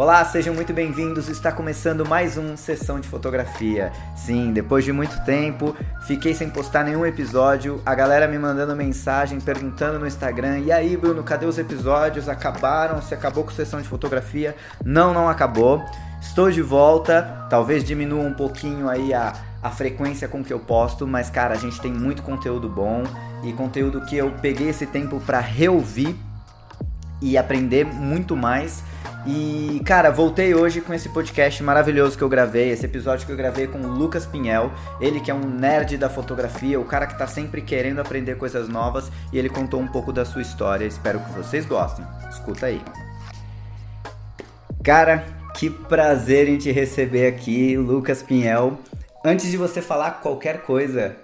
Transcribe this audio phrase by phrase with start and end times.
[0.00, 1.28] Olá, sejam muito bem-vindos.
[1.28, 3.92] Está começando mais um Sessão de Fotografia.
[4.16, 5.76] Sim, depois de muito tempo,
[6.06, 7.82] fiquei sem postar nenhum episódio.
[7.84, 12.30] A galera me mandando mensagem, perguntando no Instagram: "E aí, Bruno, cadê os episódios?
[12.30, 13.02] Acabaram?
[13.02, 15.84] Se acabou com Sessão de Fotografia?" Não, não acabou.
[16.18, 17.46] Estou de volta.
[17.50, 21.58] Talvez diminua um pouquinho aí a a frequência com que eu posto, mas cara, a
[21.58, 23.02] gente tem muito conteúdo bom
[23.44, 26.16] e conteúdo que eu peguei esse tempo para reouvir
[27.20, 28.82] e aprender muito mais.
[29.26, 33.36] E, cara, voltei hoje com esse podcast maravilhoso que eu gravei, esse episódio que eu
[33.36, 37.18] gravei com o Lucas Pinhel, ele que é um nerd da fotografia, o cara que
[37.18, 40.86] tá sempre querendo aprender coisas novas, e ele contou um pouco da sua história.
[40.86, 42.04] Espero que vocês gostem.
[42.30, 42.80] Escuta aí.
[44.82, 48.78] Cara, que prazer em te receber aqui, Lucas Pinhel.
[49.22, 51.14] Antes de você falar qualquer coisa,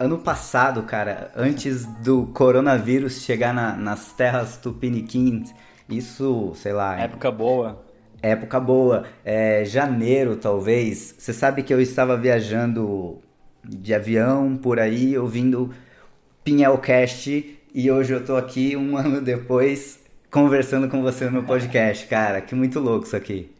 [0.00, 5.54] ano passado, cara, antes do coronavírus chegar na, nas terras tupiniquins,
[5.88, 6.98] isso, sei lá.
[6.98, 7.84] Época boa.
[8.22, 9.04] Época boa.
[9.24, 11.14] É, janeiro, talvez.
[11.18, 13.18] Você sabe que eu estava viajando
[13.62, 15.70] de avião por aí, ouvindo
[16.42, 22.06] Pinhelcast, e hoje eu tô aqui, um ano depois, conversando com você no podcast.
[22.06, 23.50] Cara, que muito louco isso aqui.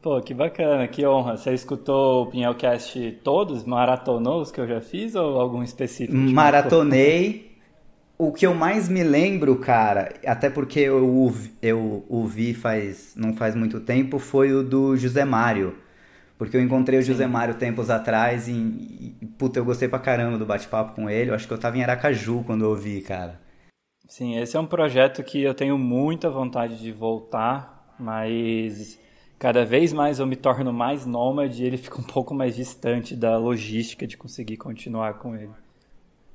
[0.00, 1.36] Pô, que bacana, que honra.
[1.36, 3.64] Você escutou o Pinhelcast todos?
[3.64, 6.16] Maratonou os que eu já fiz ou algum específico?
[6.16, 7.49] Maratonei.
[8.22, 11.32] O que eu mais me lembro, cara, até porque eu,
[11.62, 15.74] eu ouvi faz, não faz muito tempo, foi o do José Mário.
[16.36, 20.36] Porque eu encontrei o José Mário tempos atrás e, e, puta, eu gostei pra caramba
[20.36, 21.30] do bate-papo com ele.
[21.30, 23.40] Eu acho que eu tava em Aracaju quando eu ouvi, cara.
[24.06, 29.00] Sim, esse é um projeto que eu tenho muita vontade de voltar, mas
[29.38, 33.16] cada vez mais eu me torno mais nômade e ele fica um pouco mais distante
[33.16, 35.69] da logística de conseguir continuar com ele.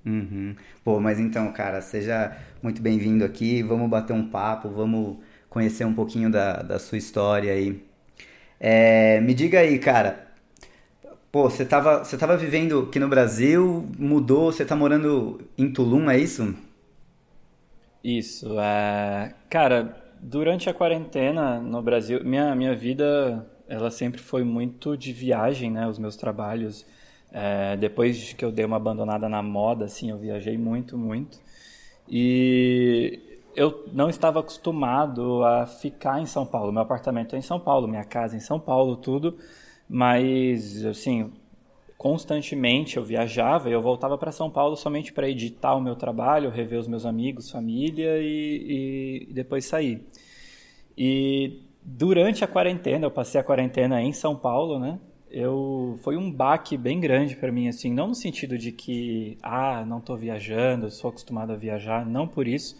[0.05, 0.55] Uhum.
[0.83, 3.63] Pô, mas então, cara, seja muito bem-vindo aqui.
[3.63, 5.17] Vamos bater um papo, vamos
[5.49, 7.81] conhecer um pouquinho da, da sua história aí.
[8.59, 10.27] É, me diga aí, cara.
[11.31, 16.09] Pô, você tava, você tava vivendo aqui no Brasil, mudou, você tá morando em Tulum,
[16.09, 16.55] é isso?
[18.03, 18.59] Isso.
[18.59, 19.33] É...
[19.49, 25.69] Cara, Durante a quarentena no Brasil, minha, minha vida ela sempre foi muito de viagem,
[25.69, 25.87] né?
[25.87, 26.83] Os meus trabalhos.
[27.37, 31.37] É, depois que eu dei uma abandonada na moda, assim, eu viajei muito, muito.
[32.07, 36.71] E eu não estava acostumado a ficar em São Paulo.
[36.71, 39.37] Meu apartamento é em São Paulo, minha casa é em São Paulo, tudo.
[39.89, 41.29] Mas, assim,
[41.97, 46.49] constantemente eu viajava e eu voltava para São Paulo somente para editar o meu trabalho,
[46.49, 50.07] rever os meus amigos, família e, e depois sair.
[50.97, 54.99] E durante a quarentena, eu passei a quarentena em São Paulo, né?
[55.35, 59.85] Eu foi um baque bem grande para mim assim, não no sentido de que ah,
[59.85, 62.79] não estou viajando, sou acostumado a viajar, não por isso,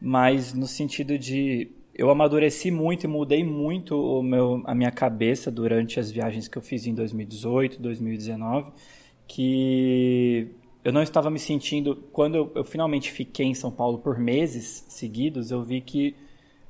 [0.00, 5.48] mas no sentido de eu amadureci muito e mudei muito o meu, a minha cabeça
[5.48, 8.72] durante as viagens que eu fiz em 2018, 2019,
[9.28, 10.48] que
[10.82, 11.94] eu não estava me sentindo.
[12.12, 16.16] Quando eu, eu finalmente fiquei em São Paulo por meses seguidos, eu vi que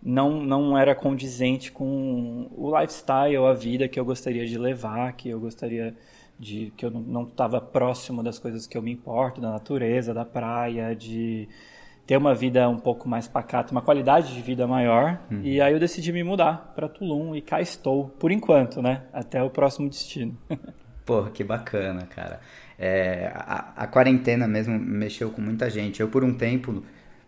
[0.06, 5.28] não, não era condizente com o lifestyle, a vida que eu gostaria de levar, que
[5.28, 5.92] eu gostaria
[6.38, 6.72] de.
[6.76, 10.94] que eu não estava próximo das coisas que eu me importo, da natureza, da praia,
[10.94, 11.48] de
[12.06, 15.20] ter uma vida um pouco mais pacata, uma qualidade de vida maior.
[15.28, 15.40] Uhum.
[15.42, 19.02] E aí eu decidi me mudar para Tulum e cá estou, por enquanto, né?
[19.12, 20.38] Até o próximo destino.
[21.04, 22.40] Porra, que bacana, cara.
[22.78, 26.00] É, a, a, quarentena mesmo mexeu com muita gente.
[26.00, 26.84] Eu, por um tempo,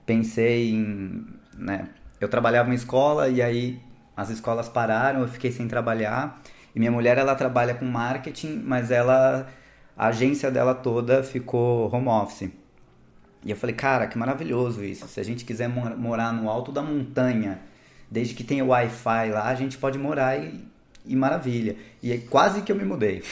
[0.07, 1.27] pensei em.
[1.57, 1.89] Né,
[2.21, 3.81] eu trabalhava em escola e aí
[4.17, 6.41] as escolas pararam, eu fiquei sem trabalhar.
[6.75, 9.47] E minha mulher, ela trabalha com marketing, mas ela.
[9.97, 12.51] A agência dela toda ficou home office.
[13.45, 15.07] E eu falei, cara, que maravilhoso isso.
[15.09, 17.61] Se a gente quiser morar no alto da montanha,
[18.11, 20.65] desde que tenha Wi-Fi lá, a gente pode morar e,
[21.05, 21.77] e maravilha.
[22.01, 23.23] E é quase que eu me mudei.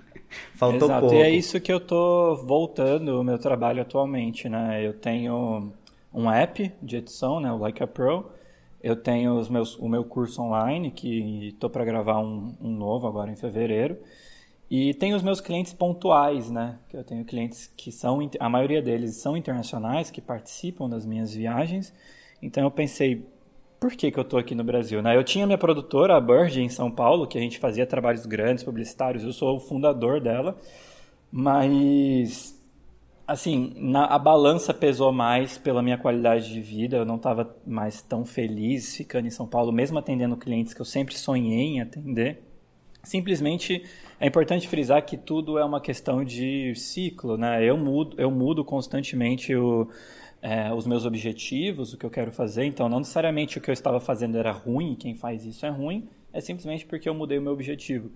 [0.54, 1.00] Faltou Exato.
[1.00, 1.14] pouco.
[1.16, 4.86] E é isso que eu tô voltando o meu trabalho atualmente, né?
[4.86, 5.72] Eu tenho
[6.12, 8.30] um app de edição, né, o Leica Pro.
[8.82, 13.06] Eu tenho os meus, o meu curso online, que estou para gravar um, um novo
[13.06, 13.98] agora em fevereiro.
[14.70, 16.78] E tem os meus clientes pontuais, né?
[16.88, 21.34] Que eu tenho clientes que são, a maioria deles são internacionais, que participam das minhas
[21.34, 21.92] viagens.
[22.40, 23.26] Então eu pensei,
[23.80, 25.02] por que, que eu estou aqui no Brasil?
[25.02, 25.16] Né?
[25.16, 28.62] Eu tinha minha produtora, a Bird, em São Paulo, que a gente fazia trabalhos grandes,
[28.62, 30.56] publicitários, eu sou o fundador dela.
[31.32, 32.59] Mas,
[33.30, 38.02] assim, na, a balança pesou mais pela minha qualidade de vida, eu não estava mais
[38.02, 42.42] tão feliz ficando em São Paulo, mesmo atendendo clientes que eu sempre sonhei em atender.
[43.04, 43.84] Simplesmente
[44.18, 47.64] é importante frisar que tudo é uma questão de ciclo, né?
[47.64, 49.88] Eu mudo, eu mudo constantemente o,
[50.42, 52.64] é, os meus objetivos, o que eu quero fazer.
[52.64, 56.08] Então, não necessariamente o que eu estava fazendo era ruim, quem faz isso é ruim,
[56.32, 58.10] é simplesmente porque eu mudei o meu objetivo.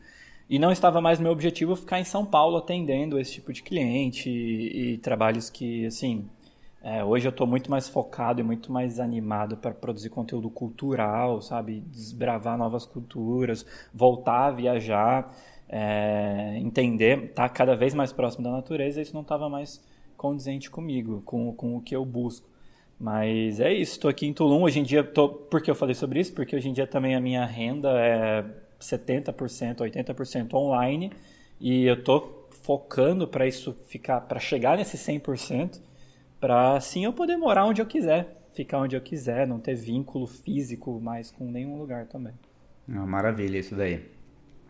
[0.49, 4.29] E não estava mais meu objetivo ficar em São Paulo atendendo esse tipo de cliente
[4.29, 6.29] e, e trabalhos que, assim,
[6.83, 11.41] é, hoje eu estou muito mais focado e muito mais animado para produzir conteúdo cultural,
[11.41, 11.81] sabe?
[11.91, 15.35] Desbravar novas culturas, voltar a viajar,
[15.67, 19.01] é, entender, estar tá cada vez mais próximo da natureza.
[19.01, 19.83] Isso não estava mais
[20.15, 22.47] condizente comigo, com, com o que eu busco.
[23.01, 24.63] Mas é isso, estou aqui em Tulum.
[24.63, 26.35] Hoje em dia, tô, por que eu falei sobre isso?
[26.35, 28.45] Porque hoje em dia também a minha renda é
[28.81, 31.13] 70%, 80% online
[31.61, 35.81] e eu estou focando para isso ficar, para chegar nesse 100%
[36.41, 40.27] para assim eu poder morar onde eu quiser, ficar onde eu quiser, não ter vínculo
[40.27, 42.35] físico mais com nenhum lugar também.
[42.87, 44.05] Ah, maravilha isso daí.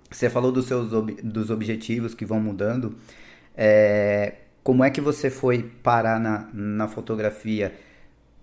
[0.08, 2.94] Você falou dos seus ob dos objetivos que vão mudando.
[3.56, 7.74] É, como é que você foi parar na, na fotografia?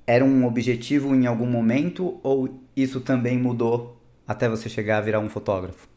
[0.06, 4.01] Era um objetivo em algum momento ou isso também mudou
[4.32, 5.88] até você chegar a virar um fotógrafo?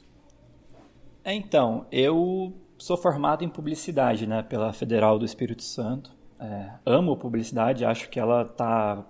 [1.24, 6.14] É, então, eu sou formado em publicidade né, pela Federal do Espírito Santo
[6.44, 9.06] é, amo publicidade, acho que ela está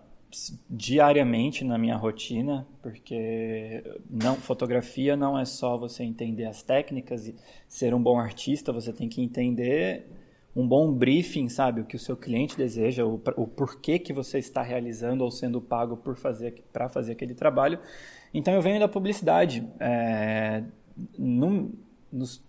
[0.68, 7.36] diariamente na minha rotina, porque não fotografia não é só você entender as técnicas e
[7.68, 10.06] ser um bom artista, você tem que entender
[10.54, 14.38] um bom briefing, sabe, o que o seu cliente deseja, o, o porquê que você
[14.38, 17.78] está realizando ou sendo pago por fazer para fazer aquele trabalho.
[18.34, 19.64] Então eu venho da publicidade.
[19.78, 20.64] É,
[21.16, 21.72] no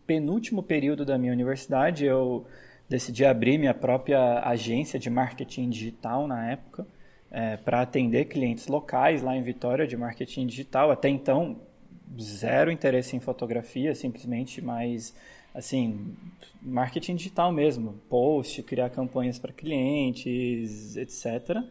[0.06, 2.46] penúltimo período da minha universidade eu
[2.90, 6.86] decidi abrir minha própria agência de marketing digital na época,
[7.32, 10.92] é, para atender clientes locais lá em Vitória de marketing digital.
[10.92, 11.58] Até então,
[12.20, 15.14] zero interesse em fotografia, simplesmente mais
[15.54, 16.14] assim,
[16.62, 21.64] marketing digital mesmo, post, criar campanhas para clientes, etc.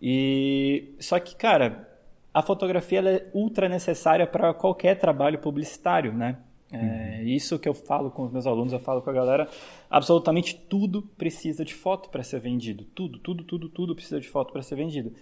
[0.00, 1.87] E só que, cara,
[2.32, 6.38] a fotografia é ultra necessária para qualquer trabalho publicitário, né?
[6.70, 9.48] É, isso que eu falo com os meus alunos, eu falo com a galera.
[9.88, 12.84] Absolutamente tudo precisa de foto para ser vendido.
[12.94, 15.12] Tudo, tudo, tudo, tudo precisa de foto para ser vendido.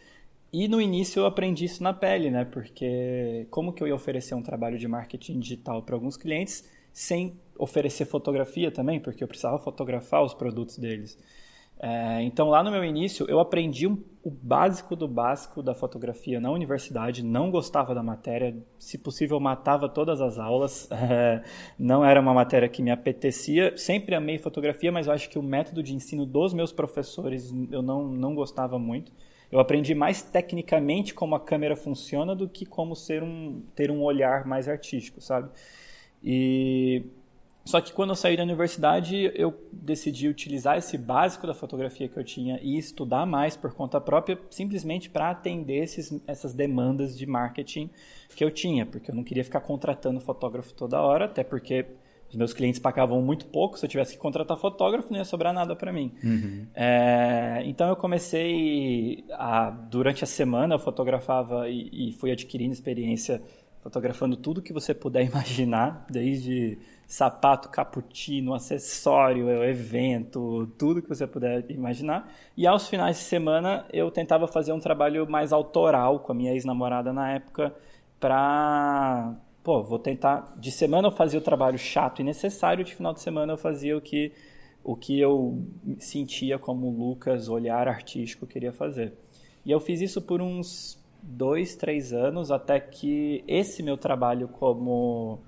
[0.52, 2.44] E no início eu aprendi isso na pele, né?
[2.44, 7.34] Porque como que eu ia oferecer um trabalho de marketing digital para alguns clientes sem
[7.58, 8.98] oferecer fotografia também?
[8.98, 11.18] Porque eu precisava fotografar os produtos deles.
[11.78, 16.40] É, então, lá no meu início, eu aprendi um, o básico do básico da fotografia
[16.40, 21.42] na universidade, não gostava da matéria, se possível, matava todas as aulas, é,
[21.78, 23.76] não era uma matéria que me apetecia.
[23.76, 27.82] Sempre amei fotografia, mas eu acho que o método de ensino dos meus professores eu
[27.82, 29.12] não, não gostava muito.
[29.52, 34.02] Eu aprendi mais tecnicamente como a câmera funciona do que como ser um, ter um
[34.02, 35.50] olhar mais artístico, sabe?
[36.22, 37.04] E
[37.66, 42.16] só que quando eu saí da universidade, eu decidi utilizar esse básico da fotografia que
[42.16, 47.26] eu tinha e estudar mais por conta própria, simplesmente para atender esses, essas demandas de
[47.26, 47.90] marketing
[48.36, 51.86] que eu tinha, porque eu não queria ficar contratando fotógrafo toda hora, até porque
[52.28, 55.52] os meus clientes pagavam muito pouco, se eu tivesse que contratar fotógrafo, não ia sobrar
[55.52, 56.12] nada para mim.
[56.22, 56.66] Uhum.
[56.72, 63.42] É, então eu comecei a, durante a semana, eu fotografava e, e fui adquirindo experiência
[63.80, 71.70] fotografando tudo que você puder imaginar, desde sapato, cappuccino, acessório, evento, tudo que você puder
[71.70, 72.32] imaginar.
[72.56, 76.52] E aos finais de semana eu tentava fazer um trabalho mais autoral com a minha
[76.52, 77.74] ex-namorada na época
[78.18, 83.12] para pô, vou tentar de semana eu fazia o trabalho chato e necessário, de final
[83.12, 84.32] de semana eu fazia o que
[84.82, 85.64] o que eu
[85.98, 89.14] sentia como Lucas, olhar artístico queria fazer.
[89.64, 95.40] E eu fiz isso por uns dois, três anos até que esse meu trabalho como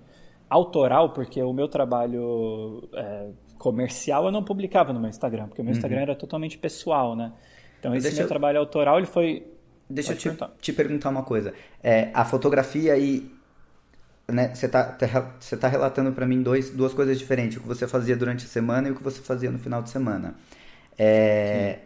[0.49, 3.29] autoral, porque o meu trabalho é,
[3.59, 5.77] comercial eu não publicava no meu Instagram, porque o meu uhum.
[5.77, 7.33] Instagram era totalmente pessoal, né?
[7.79, 8.29] Então esse meu eu...
[8.29, 9.47] trabalho autoral ele foi.
[9.89, 11.55] Deixa Pode eu te, te, perguntar uma coisa.
[11.83, 13.31] É, a fotografia aí,
[14.31, 14.55] né?
[14.55, 17.87] Você tá, tá você tá relatando para mim dois, duas coisas diferentes: o que você
[17.87, 20.35] fazia durante a semana e o que você fazia no final de semana.
[20.99, 21.79] É,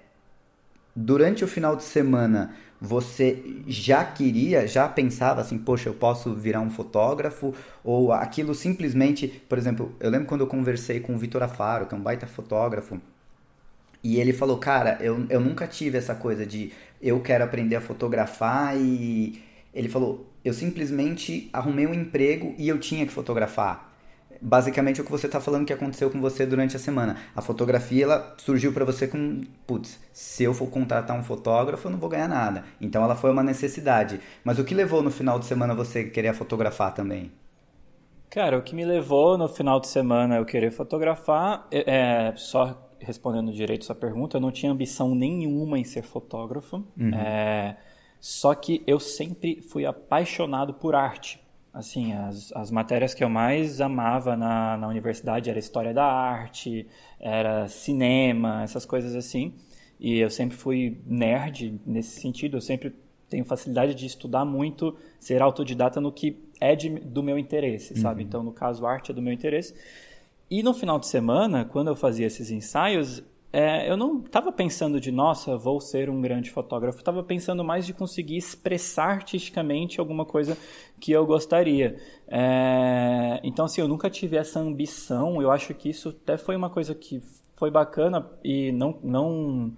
[0.97, 2.55] durante o final de semana,
[2.85, 7.55] você já queria, já pensava assim, poxa, eu posso virar um fotógrafo?
[7.85, 11.95] Ou aquilo simplesmente, por exemplo, eu lembro quando eu conversei com o Vitor Afaro, que
[11.95, 13.01] é um baita fotógrafo,
[14.03, 17.81] e ele falou, cara, eu, eu nunca tive essa coisa de eu quero aprender a
[17.81, 19.41] fotografar e
[19.73, 23.92] ele falou, eu simplesmente arrumei um emprego e eu tinha que fotografar
[24.43, 27.17] basicamente é o que você está falando que aconteceu com você durante a semana.
[27.35, 31.93] A fotografia ela surgiu para você com, putz, se eu for contratar um fotógrafo, eu
[31.93, 32.65] não vou ganhar nada.
[32.81, 34.21] Então ela foi uma necessidade.
[34.43, 37.31] Mas o que levou no final de semana você querer fotografar também?
[38.29, 42.91] Cara, o que me levou no final de semana eu querer fotografar é, é só
[42.99, 46.85] respondendo direito sua pergunta, eu não tinha ambição nenhuma em ser fotógrafo.
[46.97, 47.15] Uhum.
[47.15, 47.77] É,
[48.21, 51.42] só que eu sempre fui apaixonado por arte.
[51.73, 56.87] Assim, as, as matérias que eu mais amava na, na universidade era história da arte,
[57.19, 59.55] era cinema, essas coisas assim.
[59.99, 62.95] E eu sempre fui nerd nesse sentido, eu sempre
[63.29, 68.21] tenho facilidade de estudar muito, ser autodidata no que é de, do meu interesse, sabe?
[68.21, 68.29] Uhum.
[68.29, 69.75] Então, no caso, arte é do meu interesse.
[70.51, 74.99] E no final de semana, quando eu fazia esses ensaios, é, eu não estava pensando
[74.99, 76.99] de, nossa, vou ser um grande fotógrafo.
[76.99, 80.57] Estava pensando mais de conseguir expressar artisticamente alguma coisa
[80.99, 81.97] que eu gostaria.
[82.27, 85.43] É, então, assim, eu nunca tive essa ambição.
[85.43, 87.23] Eu acho que isso até foi uma coisa que
[87.55, 89.73] foi bacana e não, não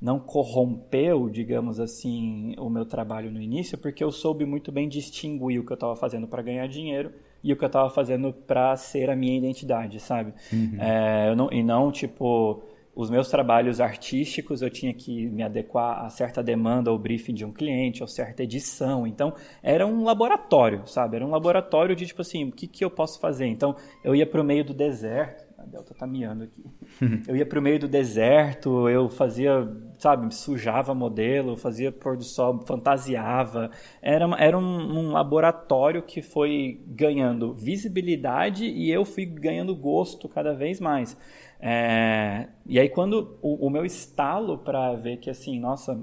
[0.00, 5.60] não corrompeu, digamos assim, o meu trabalho no início, porque eu soube muito bem distinguir
[5.60, 7.12] o que eu estava fazendo para ganhar dinheiro
[7.44, 10.32] e o que eu estava fazendo para ser a minha identidade, sabe?
[10.50, 10.76] Uhum.
[10.80, 12.62] É, não, e não, tipo,
[12.94, 17.44] os meus trabalhos artísticos eu tinha que me adequar a certa demanda ou briefing de
[17.44, 19.06] um cliente, ou certa edição.
[19.06, 19.32] Então,
[19.62, 21.16] era um laboratório, sabe?
[21.16, 23.46] Era um laboratório de, tipo assim, o que, que eu posso fazer?
[23.46, 26.64] Então, eu ia para o meio do deserto, a Delta tá miando aqui.
[27.28, 29.68] eu ia pro meio do deserto, eu fazia,
[29.98, 33.70] sabe, sujava modelo, fazia pôr do sol, fantasiava.
[34.00, 40.54] Era, era um, um, laboratório que foi ganhando visibilidade e eu fui ganhando gosto cada
[40.54, 41.16] vez mais.
[41.60, 46.00] É, e aí quando o, o meu estalo para ver que assim, nossa,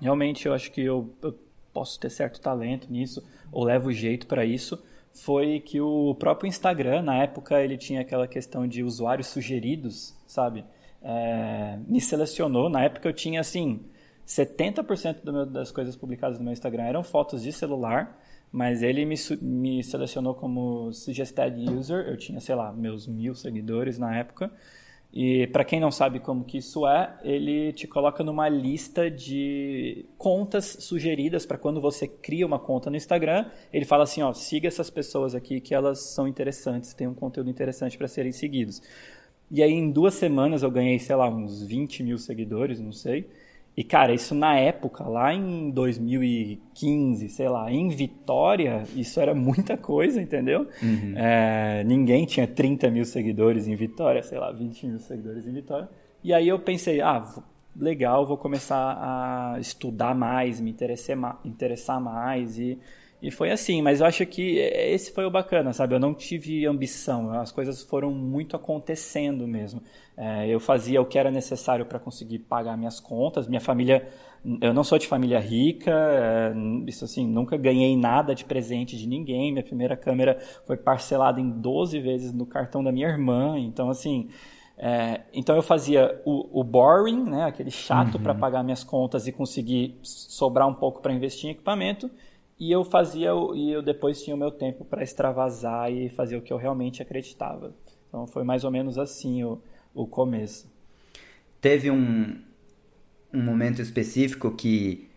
[0.00, 1.34] realmente eu acho que eu, eu
[1.72, 4.82] posso ter certo talento nisso, ou levo jeito para isso,
[5.12, 10.64] foi que o próprio Instagram, na época, ele tinha aquela questão de usuários sugeridos, sabe?
[11.02, 12.68] É, me selecionou.
[12.68, 13.80] Na época eu tinha, assim,
[14.26, 18.18] 70% meu, das coisas publicadas no meu Instagram eram fotos de celular,
[18.50, 22.06] mas ele me, me selecionou como suggested user.
[22.08, 24.50] Eu tinha, sei lá, meus mil seguidores na época.
[25.12, 30.06] E para quem não sabe como que isso é, ele te coloca numa lista de
[30.16, 34.68] contas sugeridas para quando você cria uma conta no Instagram, ele fala assim, ó, siga
[34.68, 38.80] essas pessoas aqui que elas são interessantes, têm um conteúdo interessante para serem seguidos.
[39.50, 43.28] E aí em duas semanas eu ganhei, sei lá, uns 20 mil seguidores, não sei.
[43.74, 49.78] E, cara, isso na época, lá em 2015, sei lá, em Vitória, isso era muita
[49.78, 50.68] coisa, entendeu?
[50.82, 51.14] Uhum.
[51.16, 55.88] É, ninguém tinha 30 mil seguidores em Vitória, sei lá, 20 mil seguidores em Vitória.
[56.22, 57.24] E aí eu pensei, ah,
[57.74, 62.78] legal, vou começar a estudar mais, me interessar, interessar mais e
[63.22, 65.94] e foi assim, mas eu acho que esse foi o bacana, sabe?
[65.94, 69.80] Eu não tive ambição, as coisas foram muito acontecendo mesmo.
[70.16, 73.46] É, eu fazia o que era necessário para conseguir pagar minhas contas.
[73.46, 74.08] Minha família,
[74.60, 76.52] eu não sou de família rica, é,
[76.88, 79.52] isso assim, nunca ganhei nada de presente de ninguém.
[79.52, 84.30] Minha primeira câmera foi parcelada em 12 vezes no cartão da minha irmã, então assim.
[84.76, 88.22] É, então eu fazia o, o, boring, né, aquele chato uhum.
[88.22, 92.10] para pagar minhas contas e conseguir sobrar um pouco para investir em equipamento
[92.58, 96.42] e eu fazia e eu depois tinha o meu tempo para extravasar e fazer o
[96.42, 97.74] que eu realmente acreditava.
[98.08, 99.60] Então foi mais ou menos assim o,
[99.94, 100.70] o começo.
[101.60, 102.40] Teve um,
[103.32, 105.08] um momento específico que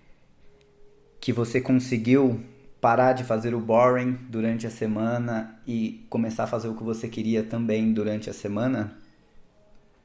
[1.20, 2.40] que você conseguiu
[2.80, 7.08] parar de fazer o boring durante a semana e começar a fazer o que você
[7.08, 8.96] queria também durante a semana?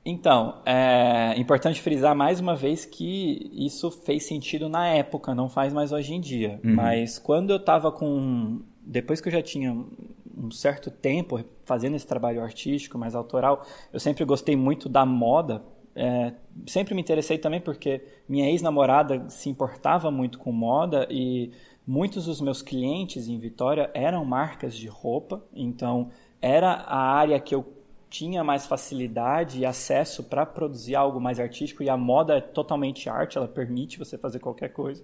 [0.05, 5.73] Então, é importante frisar mais uma vez que isso fez sentido na época, não faz
[5.73, 6.59] mais hoje em dia.
[6.65, 6.75] Uhum.
[6.75, 8.61] Mas quando eu estava com.
[8.83, 14.01] Depois que eu já tinha um certo tempo fazendo esse trabalho artístico mais autoral, eu
[14.01, 15.63] sempre gostei muito da moda.
[15.95, 16.33] É,
[16.67, 21.51] sempre me interessei também porque minha ex-namorada se importava muito com moda e
[21.87, 26.09] muitos dos meus clientes em Vitória eram marcas de roupa, então
[26.41, 27.80] era a área que eu
[28.11, 33.09] tinha mais facilidade e acesso para produzir algo mais artístico e a moda é totalmente
[33.09, 35.03] arte, ela permite você fazer qualquer coisa.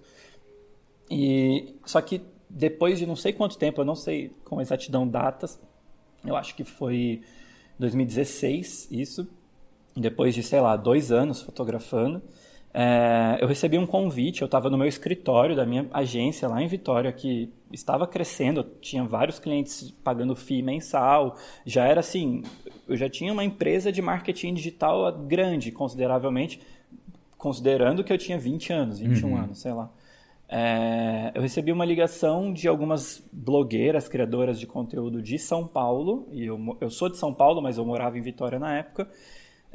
[1.09, 5.57] E só que depois de não sei quanto tempo, eu não sei com exatidão datas,
[6.25, 7.21] eu acho que foi
[7.79, 9.25] 2016 isso,
[9.95, 12.21] depois de sei lá dois anos fotografando,
[12.73, 16.67] é, eu recebi um convite, eu estava no meu escritório da minha agência lá em
[16.67, 22.43] Vitória, que estava crescendo, tinha vários clientes pagando FII mensal, já era assim,
[22.87, 26.61] eu já tinha uma empresa de marketing digital grande, consideravelmente,
[27.37, 29.37] considerando que eu tinha 20 anos, 21 uhum.
[29.37, 29.91] anos, sei lá.
[30.49, 36.45] É, eu recebi uma ligação de algumas blogueiras, criadoras de conteúdo de São Paulo, e
[36.45, 39.09] eu, eu sou de São Paulo, mas eu morava em Vitória na época,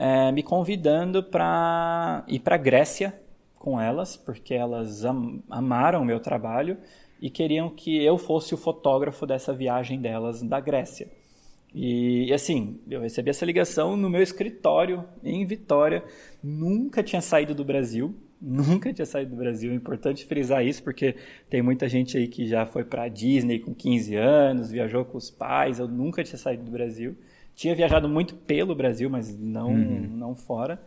[0.03, 3.15] é, me convidando para ir para Grécia
[3.55, 6.77] com elas, porque elas am amaram o meu trabalho
[7.21, 11.09] e queriam que eu fosse o fotógrafo dessa viagem delas da Grécia.
[11.73, 16.03] E, e, assim, eu recebi essa ligação no meu escritório em Vitória.
[16.43, 18.13] Nunca tinha saído do Brasil.
[18.43, 19.71] Nunca tinha saído do Brasil.
[19.71, 21.15] É importante frisar isso porque
[21.49, 25.31] tem muita gente aí que já foi para Disney com 15 anos, viajou com os
[25.31, 25.79] pais.
[25.79, 27.17] Eu nunca tinha saído do Brasil.
[27.55, 30.09] Tinha viajado muito pelo Brasil, mas não, uhum.
[30.11, 30.81] não fora.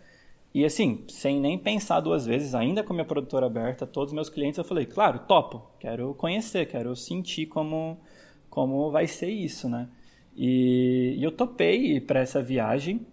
[0.55, 4.15] E assim, sem nem pensar duas vezes, ainda com a minha produtora aberta, todos os
[4.15, 7.99] meus clientes, eu falei, claro, topo, quero conhecer, quero sentir como,
[8.49, 9.89] como vai ser isso, né?
[10.33, 13.05] E, e eu topei para essa viagem.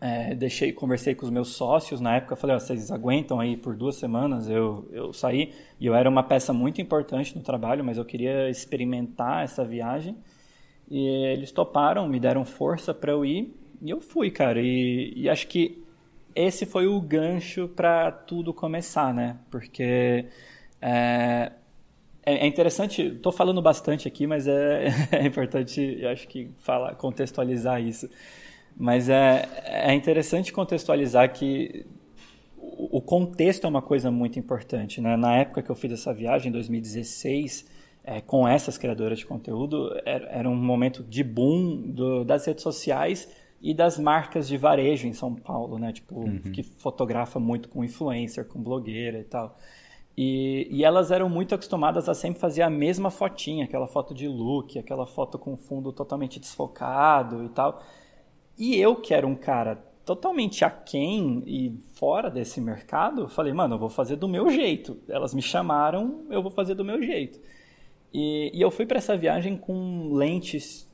[0.00, 3.76] É, deixei, conversei com os meus sócios na época, falei, oh, vocês aguentam aí por
[3.76, 4.48] duas semanas?
[4.48, 8.48] Eu, eu saí e eu era uma peça muito importante no trabalho, mas eu queria
[8.48, 10.16] experimentar essa viagem.
[10.90, 14.60] E eles toparam, me deram força para eu ir e eu fui, cara.
[14.60, 15.82] E, e acho que
[16.34, 19.36] esse foi o gancho para tudo começar, né?
[19.50, 20.26] Porque
[20.80, 21.52] é,
[22.24, 26.94] é, é interessante, estou falando bastante aqui, mas é, é importante, eu acho que falar,
[26.94, 28.08] contextualizar isso.
[28.76, 31.84] Mas é, é interessante contextualizar que
[32.58, 35.00] o contexto é uma coisa muito importante.
[35.00, 35.16] Né?
[35.16, 37.66] Na época que eu fiz essa viagem, em 2016,
[38.04, 42.62] é, com essas criadoras de conteúdo, era, era um momento de boom do, das redes
[42.62, 43.28] sociais
[43.60, 45.92] e das marcas de varejo em São Paulo, né?
[45.92, 46.40] Tipo, uhum.
[46.52, 49.56] que fotografa muito com influencer, com blogueira e tal.
[50.16, 54.28] E, e, elas eram muito acostumadas a sempre fazer a mesma fotinha, aquela foto de
[54.28, 57.82] look, aquela foto com fundo totalmente desfocado e tal.
[58.58, 63.78] E eu, que era um cara totalmente aquém e fora desse mercado, falei, mano, eu
[63.78, 64.98] vou fazer do meu jeito.
[65.08, 67.40] Elas me chamaram, eu vou fazer do meu jeito.
[68.12, 70.90] E, e eu fui para essa viagem com lentes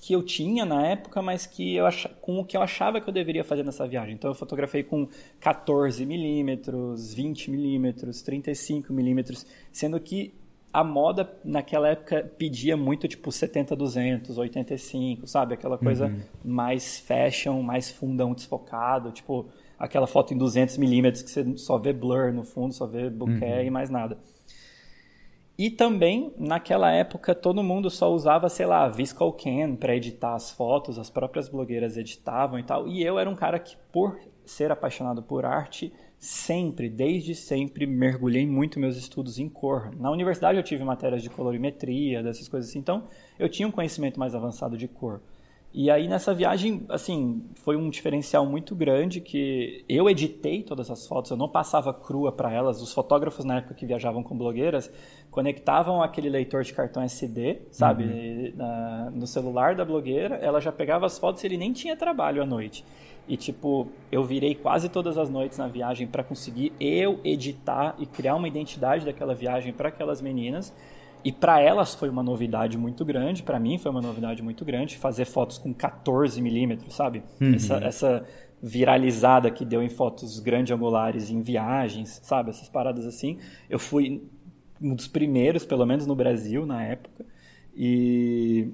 [0.00, 2.06] que eu tinha na época, mas que eu ach...
[2.20, 4.14] com o que eu achava que eu deveria fazer nessa viagem.
[4.14, 5.08] Então eu fotografei com
[5.40, 10.32] 14 milímetros, 20 milímetros, 35 milímetros, sendo que
[10.72, 16.20] a moda naquela época pedia muito tipo 70 200, 85, sabe, aquela coisa uhum.
[16.44, 19.46] mais fashion, mais fundão desfocado, tipo
[19.78, 23.44] aquela foto em 200 milímetros que você só vê blur no fundo, só vê bokeh
[23.44, 23.62] uhum.
[23.62, 24.18] e mais nada.
[25.58, 30.50] E também, naquela época, todo mundo só usava, sei lá, Viscal Can para editar as
[30.50, 32.86] fotos, as próprias blogueiras editavam e tal.
[32.86, 38.46] E eu era um cara que, por ser apaixonado por arte, sempre, desde sempre, mergulhei
[38.46, 39.90] muito meus estudos em cor.
[39.96, 43.04] Na universidade eu tive matérias de colorimetria, dessas coisas assim, então
[43.38, 45.20] eu tinha um conhecimento mais avançado de cor.
[45.78, 51.06] E aí nessa viagem, assim, foi um diferencial muito grande que eu editei todas as
[51.06, 52.80] fotos, eu não passava crua para elas.
[52.80, 54.90] Os fotógrafos na época que viajavam com blogueiras
[55.30, 58.52] conectavam aquele leitor de cartão SD, sabe, uhum.
[58.56, 62.42] na, no celular da blogueira, ela já pegava as fotos e ele nem tinha trabalho
[62.42, 62.82] à noite.
[63.28, 68.06] E tipo, eu virei quase todas as noites na viagem para conseguir eu editar e
[68.06, 70.72] criar uma identidade daquela viagem para aquelas meninas.
[71.24, 74.96] E para elas foi uma novidade muito grande, para mim foi uma novidade muito grande
[74.96, 77.22] fazer fotos com 14 milímetros, sabe?
[77.40, 77.54] Uhum.
[77.54, 78.26] Essa, essa
[78.62, 82.50] viralizada que deu em fotos grande angulares em viagens, sabe?
[82.50, 83.38] Essas paradas assim.
[83.68, 84.22] Eu fui
[84.80, 87.24] um dos primeiros, pelo menos no Brasil na época.
[87.76, 88.70] E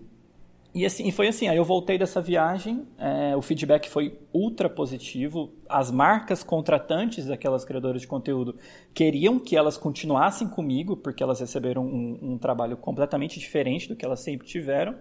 [0.75, 5.53] e assim, foi assim, aí eu voltei dessa viagem, é, o feedback foi ultra positivo,
[5.69, 8.57] as marcas contratantes daquelas criadoras de conteúdo
[8.95, 14.05] queriam que elas continuassem comigo, porque elas receberam um, um trabalho completamente diferente do que
[14.05, 14.95] elas sempre tiveram,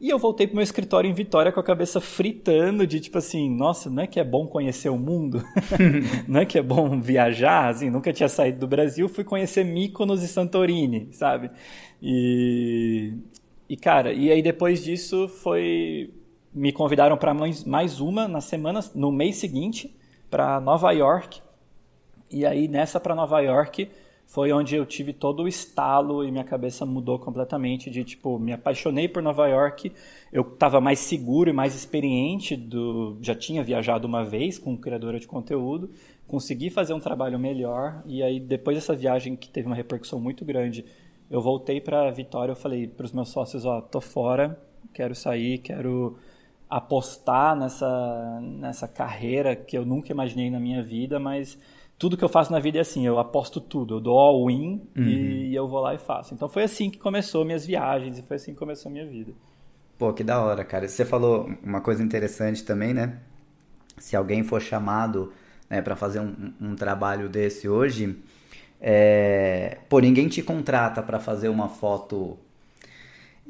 [0.00, 3.54] e eu voltei pro meu escritório em Vitória com a cabeça fritando de tipo assim,
[3.54, 5.44] nossa, não é que é bom conhecer o mundo?
[6.26, 7.68] não é que é bom viajar?
[7.68, 11.50] Assim, nunca tinha saído do Brasil, fui conhecer Mykonos e Santorini, sabe?
[12.00, 13.12] E,
[13.70, 16.12] e, cara, e aí depois disso foi.
[16.52, 19.96] Me convidaram para mais, mais uma na semana, no mês seguinte,
[20.28, 21.40] para Nova York.
[22.28, 23.88] E aí nessa para Nova York
[24.26, 28.52] foi onde eu tive todo o estalo e minha cabeça mudou completamente de tipo, me
[28.52, 29.92] apaixonei por Nova York,
[30.32, 35.18] eu estava mais seguro e mais experiente do, já tinha viajado uma vez com criadora
[35.18, 35.90] de conteúdo,
[36.28, 40.44] consegui fazer um trabalho melhor e aí depois dessa viagem que teve uma repercussão muito
[40.44, 40.84] grande,
[41.30, 44.60] eu voltei para Vitória, eu falei para os meus sócios, ó, tô fora,
[44.92, 46.18] quero sair, quero
[46.68, 51.58] apostar nessa nessa carreira que eu nunca imaginei na minha vida, mas
[51.98, 55.04] tudo que eu faço na vida é assim, eu aposto tudo, eu dou all-in uhum.
[55.04, 56.32] e, e, eu vou lá e faço.
[56.32, 59.32] Então foi assim que começou minhas viagens e foi assim que começou minha vida.
[59.98, 60.88] Pô, que da hora, cara.
[60.88, 63.18] Você falou uma coisa interessante também, né?
[63.98, 65.30] Se alguém for chamado
[65.68, 68.18] né, para fazer um, um trabalho desse hoje,
[68.80, 72.38] é, pô, ninguém te contrata para fazer uma foto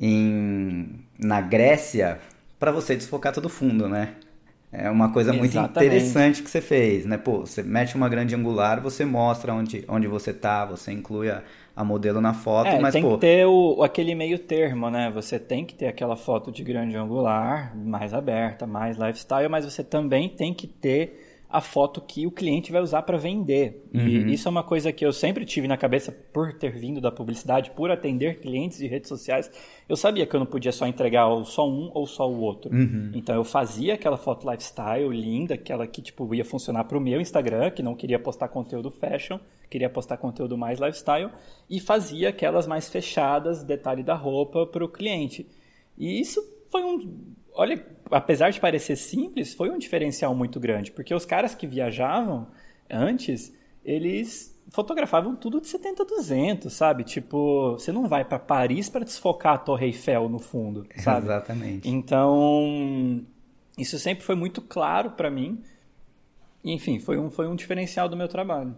[0.00, 2.18] em, na Grécia
[2.58, 4.14] para você desfocar todo o fundo, né?
[4.72, 7.16] É uma coisa muito interessante que você fez, né?
[7.16, 11.42] Pô, você mete uma grande angular, você mostra onde, onde você tá, você inclui a,
[11.74, 15.10] a modelo na foto, é, mas tem pô, que ter o, aquele meio termo, né?
[15.12, 19.82] Você tem que ter aquela foto de grande angular, mais aberta, mais lifestyle, mas você
[19.82, 23.84] também tem que ter a foto que o cliente vai usar para vender.
[23.92, 24.06] Uhum.
[24.06, 27.10] E isso é uma coisa que eu sempre tive na cabeça por ter vindo da
[27.10, 29.50] publicidade, por atender clientes de redes sociais.
[29.88, 32.72] Eu sabia que eu não podia só entregar só um ou só o outro.
[32.72, 33.10] Uhum.
[33.12, 37.20] Então eu fazia aquela foto lifestyle linda, aquela que tipo ia funcionar para o meu
[37.20, 41.30] Instagram, que não queria postar conteúdo fashion, queria postar conteúdo mais lifestyle,
[41.68, 45.48] e fazia aquelas mais fechadas, detalhe da roupa para o cliente.
[45.98, 51.14] E isso foi um olha, apesar de parecer simples, foi um diferencial muito grande, porque
[51.14, 52.48] os caras que viajavam
[52.88, 53.52] antes,
[53.84, 57.04] eles fotografavam tudo de 70 a 200, sabe?
[57.04, 61.26] Tipo, você não vai para Paris para desfocar a Torre Eiffel no fundo, sabe?
[61.26, 61.88] Exatamente.
[61.88, 63.24] Então,
[63.76, 65.60] isso sempre foi muito claro para mim.
[66.64, 68.74] Enfim, foi um, foi um diferencial do meu trabalho.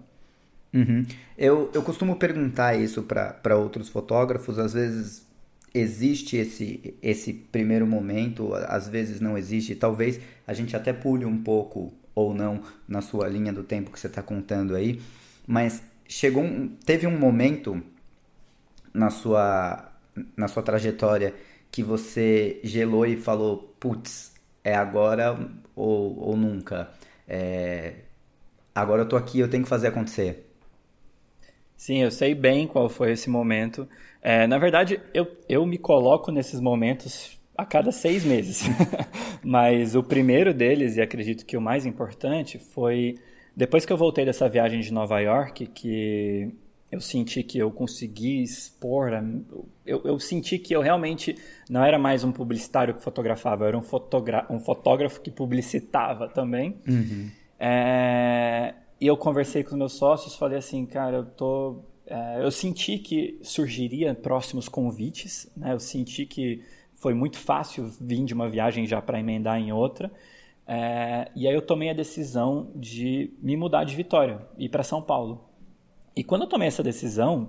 [0.72, 1.04] Uhum.
[1.36, 5.30] Eu, eu costumo perguntar isso para outros fotógrafos, às vezes
[5.74, 11.42] existe esse, esse primeiro momento, às vezes não existe, talvez a gente até pule um
[11.42, 15.00] pouco ou não na sua linha do tempo que você está contando aí,
[15.46, 17.82] mas chegou um, teve um momento
[18.92, 19.90] na sua,
[20.36, 21.34] na sua trajetória
[21.70, 26.90] que você gelou e falou, putz, é agora ou, ou nunca,
[27.26, 27.94] é,
[28.74, 30.48] agora eu tô aqui, eu tenho que fazer acontecer.
[31.82, 33.88] Sim, eu sei bem qual foi esse momento.
[34.22, 38.62] É, na verdade, eu, eu me coloco nesses momentos a cada seis meses.
[39.42, 43.16] Mas o primeiro deles, e acredito que o mais importante, foi
[43.54, 46.54] depois que eu voltei dessa viagem de Nova York, que
[46.90, 49.10] eu senti que eu consegui expor.
[49.84, 51.36] Eu, eu, senti que eu realmente
[51.68, 53.84] não era mais um publicitário que fotografava, eu era um,
[54.50, 56.80] um fotógrafo que publicitava também.
[56.88, 57.30] Uhum.
[57.58, 61.82] É, e eu conversei com os meus sócios, falei assim, cara, eu tô
[62.40, 65.72] eu senti que surgiria próximos convites, né?
[65.72, 66.62] Eu senti que
[66.94, 70.10] foi muito fácil vir de uma viagem já para emendar em outra.
[70.66, 74.82] É, e aí eu tomei a decisão de me mudar de Vitória e ir para
[74.84, 75.44] São Paulo.
[76.14, 77.48] E quando eu tomei essa decisão,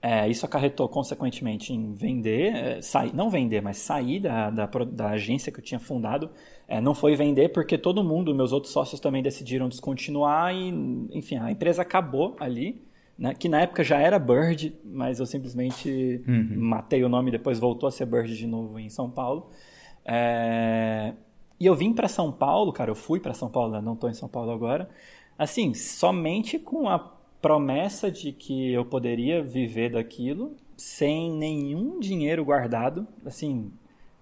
[0.00, 5.10] é, isso acarretou consequentemente em vender, é, sair, não vender, mas sair da, da, da,
[5.10, 6.30] agência que eu tinha fundado.
[6.68, 10.68] É, não foi vender porque todo mundo, meus outros sócios também decidiram descontinuar e,
[11.12, 12.82] enfim, a empresa acabou ali
[13.22, 16.56] né, que na época já era Bird, mas eu simplesmente uhum.
[16.56, 19.48] matei o nome e depois voltou a ser Bird de novo em São Paulo.
[20.04, 21.14] É...
[21.60, 24.10] E eu vim para São Paulo, cara, eu fui para São Paulo, né, não estou
[24.10, 24.90] em São Paulo agora,
[25.38, 26.98] assim, somente com a
[27.40, 33.70] promessa de que eu poderia viver daquilo sem nenhum dinheiro guardado, assim,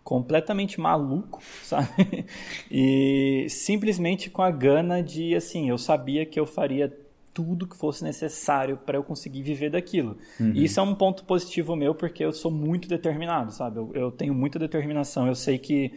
[0.05, 2.27] completamente maluco, sabe?
[2.71, 6.95] E simplesmente com a gana de, assim, eu sabia que eu faria
[7.33, 10.17] tudo que fosse necessário para eu conseguir viver daquilo.
[10.39, 10.53] Uhum.
[10.55, 13.79] E isso é um ponto positivo meu, porque eu sou muito determinado, sabe?
[13.79, 15.27] Eu, eu tenho muita determinação.
[15.27, 15.93] Eu sei que,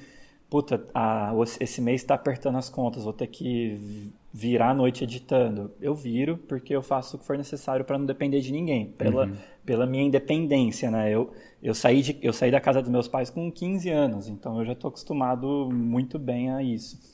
[0.50, 5.72] puta, a, esse mês está apertando as contas, vou ter que virar a noite editando.
[5.80, 9.26] Eu viro, porque eu faço o que for necessário para não depender de ninguém, pela,
[9.26, 9.36] uhum.
[9.66, 11.12] pela minha independência, né?
[11.12, 14.60] Eu, eu, saí de, eu saí da casa dos meus pais com 15 anos, então
[14.60, 17.14] eu já estou acostumado muito bem a isso.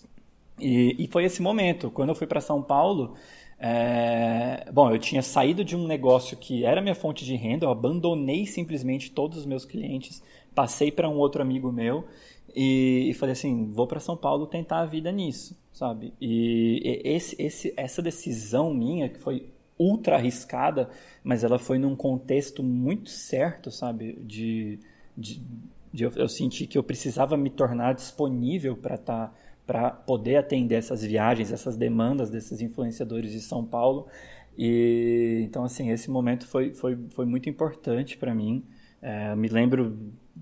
[0.59, 1.89] E, e foi esse momento.
[1.89, 3.15] Quando eu fui para São Paulo
[3.59, 7.71] é, bom, eu tinha saído de um negócio que era minha fonte de renda, eu
[7.71, 10.23] abandonei simplesmente todos os meus clientes,
[10.55, 12.05] passei para um outro amigo meu
[12.55, 16.13] e, e falei assim, vou para São Paulo tentar a vida nisso, sabe?
[16.21, 20.89] E, esse, esse, essa decisão minha que foi ultra arriscada,
[21.21, 24.13] mas ela foi num contexto muito certo, sabe?
[24.23, 24.79] De,
[25.17, 25.41] de,
[25.93, 29.33] de eu, eu senti que eu precisava me tornar disponível para estar tá
[29.69, 34.07] para poder atender essas viagens, essas demandas desses influenciadores de São Paulo.
[34.57, 38.65] E então assim esse momento foi foi, foi muito importante para mim.
[38.99, 39.95] É, me lembro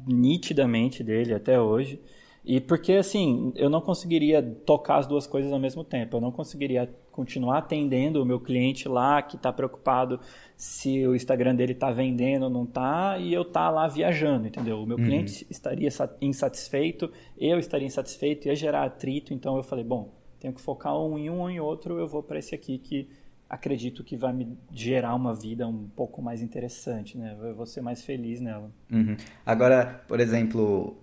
[0.07, 1.99] nitidamente dele até hoje.
[2.47, 6.15] E porque, assim, eu não conseguiria tocar as duas coisas ao mesmo tempo.
[6.15, 10.17] Eu não conseguiria continuar atendendo o meu cliente lá que está preocupado
[10.55, 14.81] se o Instagram dele está vendendo ou não está e eu tá lá viajando, entendeu?
[14.81, 15.03] O meu uhum.
[15.03, 15.89] cliente estaria
[16.21, 19.33] insatisfeito, eu estaria insatisfeito, ia gerar atrito.
[19.33, 21.99] Então eu falei, bom, tenho que focar um em um ou em outro.
[21.99, 23.09] Eu vou para esse aqui que
[23.49, 27.35] acredito que vai me gerar uma vida um pouco mais interessante, né?
[27.41, 28.71] Eu vou ser mais feliz nela.
[28.89, 29.17] Uhum.
[29.45, 30.95] Agora, por exemplo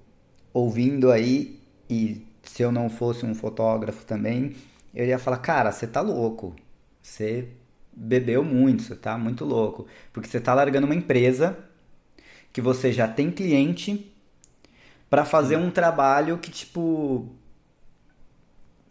[0.55, 4.55] ouvindo aí, e se eu não fosse um fotógrafo também,
[4.95, 6.55] eu ia falar, cara, você tá louco.
[7.03, 7.49] Você
[7.93, 9.87] bebeu muito, você tá muito louco.
[10.13, 11.59] Porque você tá largando uma empresa
[12.53, 14.13] que você já tem cliente
[15.11, 17.29] para fazer um trabalho que, tipo,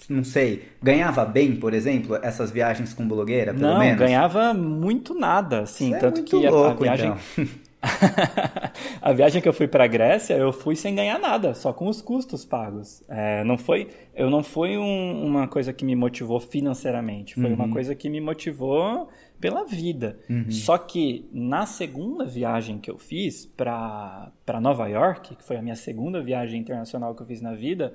[0.10, 4.00] não sei, ganhava bem, por exemplo, essas viagens com blogueira, pelo não, menos?
[4.00, 7.48] Não, ganhava muito nada, assim, Isso é tanto é que louco, a, a viagem então.
[9.02, 11.88] a viagem que eu fui para a Grécia, eu fui sem ganhar nada, só com
[11.88, 13.04] os custos pagos.
[13.10, 17.56] É, não foi, eu não foi um, uma coisa que me motivou financeiramente, foi uhum.
[17.56, 20.18] uma coisa que me motivou pela vida.
[20.30, 20.50] Uhum.
[20.50, 25.76] Só que na segunda viagem que eu fiz para Nova York, que foi a minha
[25.76, 27.94] segunda viagem internacional que eu fiz na vida,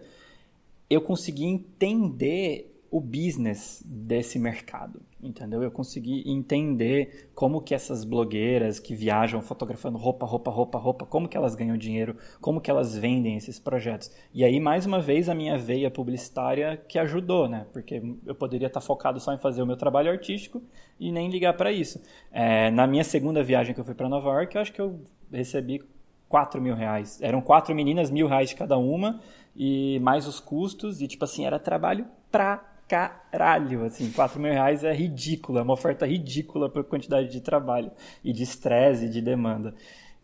[0.90, 5.62] eu consegui entender o business desse mercado, entendeu?
[5.62, 11.28] Eu consegui entender como que essas blogueiras que viajam fotografando roupa, roupa, roupa, roupa, como
[11.28, 14.10] que elas ganham dinheiro, como que elas vendem esses projetos.
[14.32, 17.66] E aí, mais uma vez, a minha veia publicitária que ajudou, né?
[17.72, 20.62] Porque eu poderia estar focado só em fazer o meu trabalho artístico
[20.98, 22.00] e nem ligar para isso.
[22.30, 25.00] É, na minha segunda viagem que eu fui para Nova York, eu acho que eu
[25.32, 25.82] recebi
[26.28, 27.20] 4 mil reais.
[27.22, 29.20] Eram quatro meninas, mil reais de cada uma,
[29.56, 34.82] e mais os custos, e tipo assim, era trabalho pra caralho, assim, 4 mil reais
[34.82, 37.92] é ridícula, é uma oferta ridícula por quantidade de trabalho
[38.24, 39.74] e de estresse e de demanda.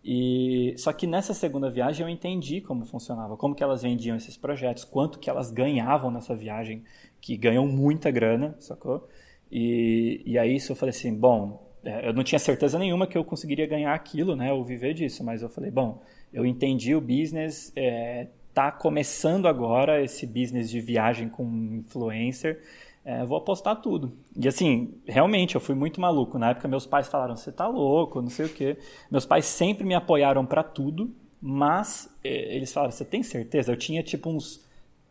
[0.05, 4.37] E só que nessa segunda viagem eu entendi como funcionava, como que elas vendiam esses
[4.37, 6.83] projetos, quanto que elas ganhavam nessa viagem,
[7.21, 9.09] que ganham muita grana, sacou?
[9.51, 13.17] E, e aí isso eu falei assim, bom, é, eu não tinha certeza nenhuma que
[13.17, 17.01] eu conseguiria ganhar aquilo, né, ou viver disso, mas eu falei, bom, eu entendi o
[17.01, 22.63] business, é, tá começando agora esse business de viagem com influencer.
[23.05, 24.17] É, vou apostar tudo.
[24.35, 26.39] E assim, realmente, eu fui muito maluco.
[26.39, 28.79] Na época, meus pais falaram: você tá louco, não sei o quê.
[29.11, 33.73] Meus pais sempre me apoiaram para tudo, mas é, eles falaram: você tem certeza?
[33.73, 34.65] Eu tinha tipo uns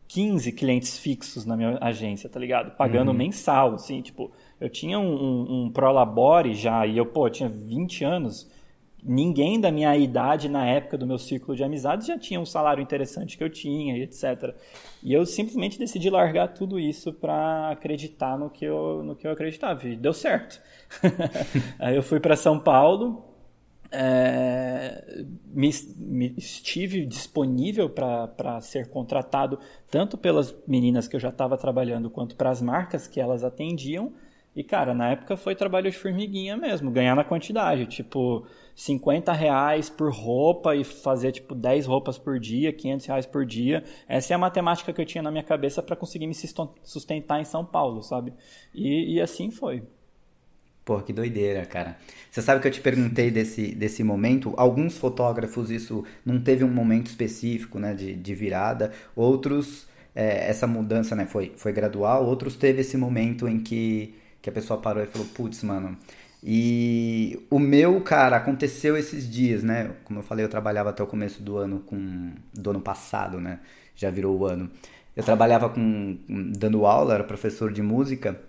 [0.08, 2.76] 15 clientes fixos na minha agência, tá ligado?
[2.76, 3.18] Pagando uhum.
[3.18, 7.50] mensal, assim, tipo, eu tinha um, um, um Prolabore já, e eu, pô, eu tinha
[7.50, 8.50] 20 anos
[9.06, 12.82] ninguém da minha idade na época do meu círculo de amizades já tinha um salário
[12.82, 14.56] interessante que eu tinha, etc.
[15.02, 19.32] E eu simplesmente decidi largar tudo isso para acreditar no que eu no que eu
[19.32, 19.88] acreditava.
[19.88, 20.62] E deu certo.
[21.80, 23.34] Aí eu fui para São Paulo,
[23.96, 31.56] é, me, me, estive disponível para ser contratado tanto pelas meninas que eu já estava
[31.58, 34.12] trabalhando quanto para as marcas que elas atendiam.
[34.56, 37.88] E, cara, na época foi trabalho de formiguinha mesmo, ganhar na quantidade.
[37.88, 43.46] Tipo, 50 reais por roupa e fazer tipo 10 roupas por dia, 500 reais por
[43.46, 43.84] dia.
[44.08, 46.36] Essa é a matemática que eu tinha na minha cabeça para conseguir me
[46.84, 48.34] sustentar em São Paulo, sabe?
[48.74, 49.84] E, e assim foi.
[50.86, 51.98] Pô, que doideira, cara.
[52.30, 54.54] Você sabe que eu te perguntei desse, desse momento?
[54.58, 58.92] Alguns fotógrafos isso não teve um momento específico, né, de, de virada.
[59.16, 62.26] Outros, é, essa mudança, né, foi, foi gradual.
[62.26, 64.14] Outros teve esse momento em que,
[64.44, 65.98] que a pessoa parou e falou, putz, mano,
[66.44, 69.92] e o meu, cara, aconteceu esses dias, né?
[70.04, 73.62] Como eu falei, eu trabalhava até o começo do ano com do ano passado, né?
[73.96, 74.70] Já virou o ano.
[75.16, 76.18] Eu trabalhava com
[76.58, 78.40] dando aula, era professor de música.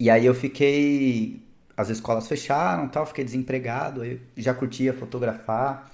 [0.00, 1.42] E aí eu fiquei
[1.76, 5.90] as escolas fecharam, tal, fiquei desempregado, eu já curtia fotografar.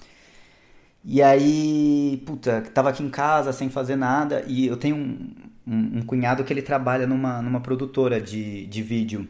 [1.04, 5.34] E aí, puta, tava aqui em casa sem fazer nada e eu tenho um,
[5.66, 9.28] um, um cunhado que ele trabalha numa, numa produtora de, de vídeo.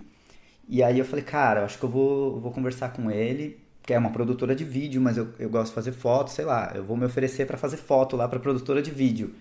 [0.68, 3.99] E aí eu falei, cara, acho que eu vou, vou conversar com ele, que é
[3.99, 6.97] uma produtora de vídeo, mas eu, eu gosto de fazer foto, sei lá, eu vou
[6.97, 9.35] me oferecer para fazer foto lá pra produtora de vídeo.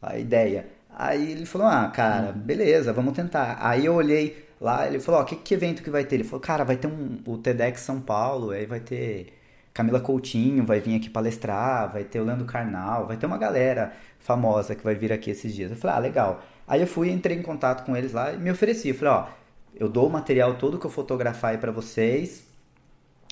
[0.00, 0.66] A ideia.
[0.90, 2.40] Aí ele falou, ah, cara, uhum.
[2.40, 3.56] beleza, vamos tentar.
[3.60, 6.16] Aí eu olhei lá, ele falou, ó, que, que evento que vai ter?
[6.16, 9.32] Ele falou, cara, vai ter um, o TEDx São Paulo, aí vai ter
[9.72, 13.92] Camila Coutinho, vai vir aqui palestrar, vai ter o Leandro Carnal, vai ter uma galera
[14.22, 15.70] famosa que vai vir aqui esses dias.
[15.70, 16.42] Eu falei, ah, legal.
[16.66, 18.88] Aí eu fui, entrei em contato com eles lá e me ofereci.
[18.88, 19.26] Eu falei, ó,
[19.74, 22.46] eu dou o material todo que eu fotografar aí para vocês,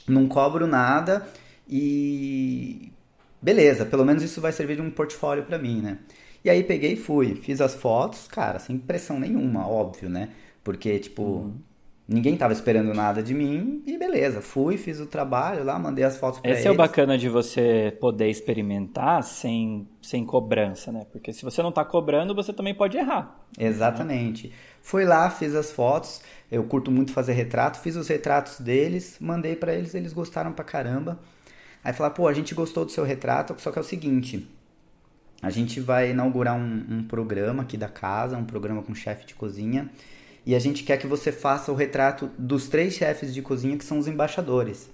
[0.08, 1.26] não cobro nada
[1.68, 2.90] e
[3.40, 5.98] beleza, pelo menos isso vai servir de um portfólio para mim, né?
[6.44, 10.30] E aí peguei e fui, fiz as fotos, cara, sem pressão nenhuma, óbvio, né?
[10.64, 11.54] Porque, tipo, uhum.
[12.08, 16.16] ninguém tava esperando nada de mim e beleza, fui, fiz o trabalho lá, mandei as
[16.16, 16.58] fotos eles.
[16.58, 21.06] Esse é o bacana de você poder experimentar sem, sem cobrança, né?
[21.12, 23.40] Porque se você não tá cobrando, você também pode errar.
[23.56, 24.48] Exatamente.
[24.48, 24.54] Né?
[24.82, 26.20] Fui lá, fiz as fotos.
[26.50, 30.64] Eu curto muito fazer retrato, fiz os retratos deles, mandei para eles, eles gostaram pra
[30.64, 31.20] caramba.
[31.84, 34.46] Aí falaram, pô, a gente gostou do seu retrato, só que é o seguinte,
[35.40, 39.34] a gente vai inaugurar um, um programa aqui da casa, um programa com chefe de
[39.34, 39.88] cozinha,
[40.44, 43.84] e a gente quer que você faça o retrato dos três chefes de cozinha que
[43.84, 44.90] são os embaixadores.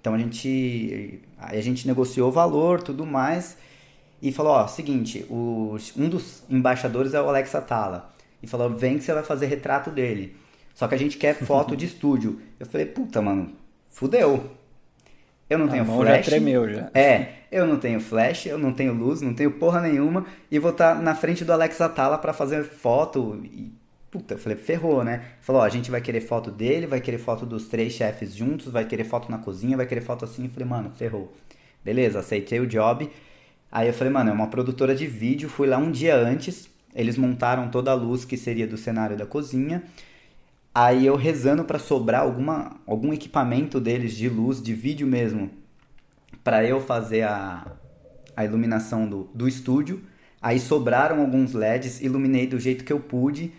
[0.00, 3.58] Então a gente, a gente negociou o valor, tudo mais,
[4.22, 8.98] e falou, ó, seguinte, o, um dos embaixadores é o Alex Atala e falou: vem
[8.98, 10.36] que você vai fazer retrato dele.
[10.74, 12.40] Só que a gente quer foto de estúdio.
[12.58, 13.52] Eu falei: puta, mano,
[13.88, 14.50] fudeu.
[15.48, 16.16] eu não a tenho flash.
[16.16, 16.90] Já tremeu já.
[16.94, 20.70] É, eu não tenho flash, eu não tenho luz, não tenho porra nenhuma e vou
[20.70, 23.72] estar tá na frente do Alex Atala para fazer foto e
[24.10, 25.22] puta, eu falei, ferrou, né?
[25.40, 28.66] Falou, ó, a gente vai querer foto dele, vai querer foto dos três chefes juntos,
[28.66, 30.44] vai querer foto na cozinha, vai querer foto assim.
[30.44, 31.32] Eu falei, mano, ferrou.
[31.84, 33.08] Beleza, aceitei o job.
[33.70, 37.16] Aí eu falei, mano, é uma produtora de vídeo, fui lá um dia antes, eles
[37.16, 39.82] montaram toda a luz que seria do cenário da cozinha.
[40.74, 45.50] Aí eu rezando para sobrar alguma, algum equipamento deles de luz, de vídeo mesmo,
[46.42, 47.66] para eu fazer a,
[48.36, 50.02] a iluminação do, do estúdio.
[50.40, 53.52] Aí sobraram alguns LEDs, iluminei do jeito que eu pude.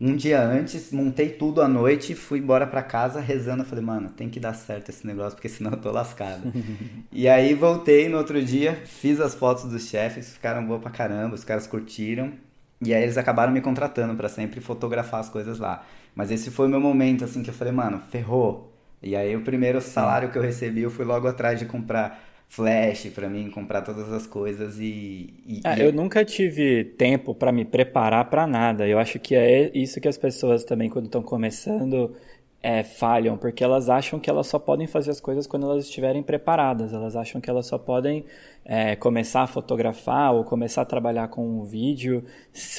[0.00, 3.64] Um dia antes, montei tudo à noite, fui embora para casa rezando.
[3.64, 6.52] Falei, mano, tem que dar certo esse negócio, porque senão eu tô lascado.
[7.12, 11.34] e aí voltei no outro dia, fiz as fotos dos chefes, ficaram boas pra caramba,
[11.34, 12.32] os caras curtiram.
[12.80, 15.84] E aí eles acabaram me contratando para sempre fotografar as coisas lá.
[16.14, 18.72] Mas esse foi o meu momento, assim, que eu falei, mano, ferrou.
[19.02, 23.06] E aí o primeiro salário que eu recebi, eu fui logo atrás de comprar flash
[23.12, 25.34] para mim, comprar todas as coisas e...
[25.44, 25.82] e, ah, e...
[25.82, 28.86] Eu nunca tive tempo para me preparar para nada.
[28.86, 32.14] Eu acho que é isso que as pessoas também, quando estão começando,
[32.62, 36.22] é, falham, porque elas acham que elas só podem fazer as coisas quando elas estiverem
[36.22, 36.92] preparadas.
[36.92, 38.24] Elas acham que elas só podem
[38.64, 42.24] é, começar a fotografar ou começar a trabalhar com um vídeo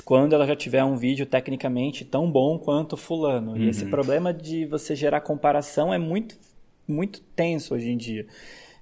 [0.06, 3.52] quando ela já tiver um vídeo tecnicamente tão bom quanto fulano.
[3.52, 3.58] Uhum.
[3.58, 3.90] E esse uhum.
[3.90, 6.36] problema de você gerar comparação é muito,
[6.88, 8.26] muito tenso hoje em dia.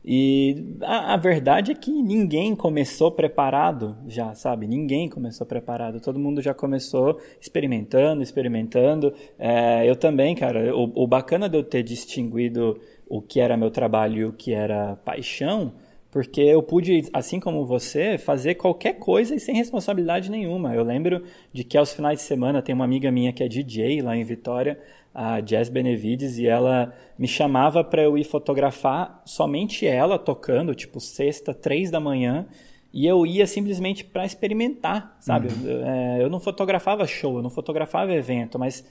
[0.06, 4.68] E a, a, verdade é que ninguém começou preparado já, sabe?
[4.68, 6.02] Ninguém começou preparado.
[6.02, 9.14] Todo mundo já começou experimentando, experimentando.
[9.40, 10.76] É, eu também, cara.
[10.76, 14.54] O, o bacana de eu ter distinguido o que era meu trabalho e o que
[14.54, 15.74] era paixão,
[16.14, 20.76] porque eu pude, assim como você, fazer qualquer coisa e sem responsabilidade nenhuma.
[20.76, 24.00] Eu lembro de que aos finais de semana tem uma amiga minha que é DJ
[24.04, 24.80] lá em Vitória
[25.12, 31.00] a Jazz Benevides, e ela me chamava para eu ir fotografar somente ela tocando, tipo
[31.00, 32.46] sexta, três da manhã,
[32.94, 35.48] e eu ia simplesmente para experimentar, sabe?
[35.48, 35.68] Uhum.
[35.68, 38.86] Eu, é, eu não fotografava show, eu não fotografava evento, mas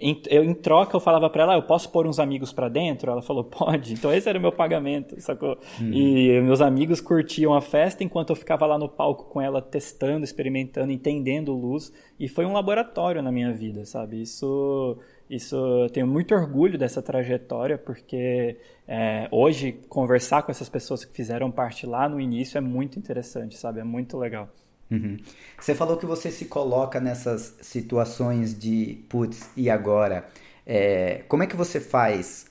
[0.00, 2.68] em, eu, em troca eu falava para ela, ah, eu posso pôr uns amigos para
[2.68, 3.10] dentro?
[3.10, 3.92] Ela falou, pode.
[3.92, 5.58] Então esse era o meu pagamento, sacou?
[5.80, 5.92] Uhum.
[5.92, 10.24] E meus amigos curtiam a festa enquanto eu ficava lá no palco com ela testando,
[10.24, 14.22] experimentando, entendendo luz, e foi um laboratório na minha vida, sabe?
[14.22, 18.56] Isso isso eu tenho muito orgulho dessa trajetória, porque
[18.88, 23.56] é, hoje conversar com essas pessoas que fizeram parte lá no início é muito interessante,
[23.56, 23.78] sabe?
[23.78, 24.48] É muito legal.
[24.90, 25.16] Uhum.
[25.58, 30.26] Você falou que você se coloca nessas situações de putz, e agora?
[30.66, 32.46] É, como é que você faz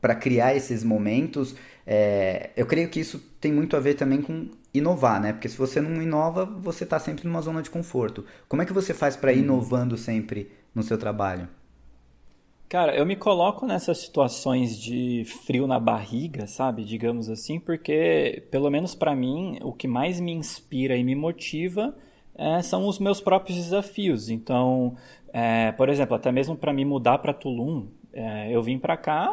[0.00, 1.54] para criar esses momentos?
[1.86, 5.32] É, eu creio que isso tem muito a ver também com inovar, né?
[5.32, 8.24] Porque se você não inova, você está sempre numa zona de conforto.
[8.48, 9.44] Como é que você faz para ir uhum.
[9.44, 11.48] inovando sempre no seu trabalho?
[12.68, 16.84] Cara, eu me coloco nessas situações de frio na barriga, sabe?
[16.84, 21.96] Digamos assim, porque, pelo menos para mim, o que mais me inspira e me motiva
[22.34, 24.28] é, são os meus próprios desafios.
[24.28, 24.94] Então,
[25.32, 29.32] é, por exemplo, até mesmo para me mudar para Tulum, é, eu vim para cá,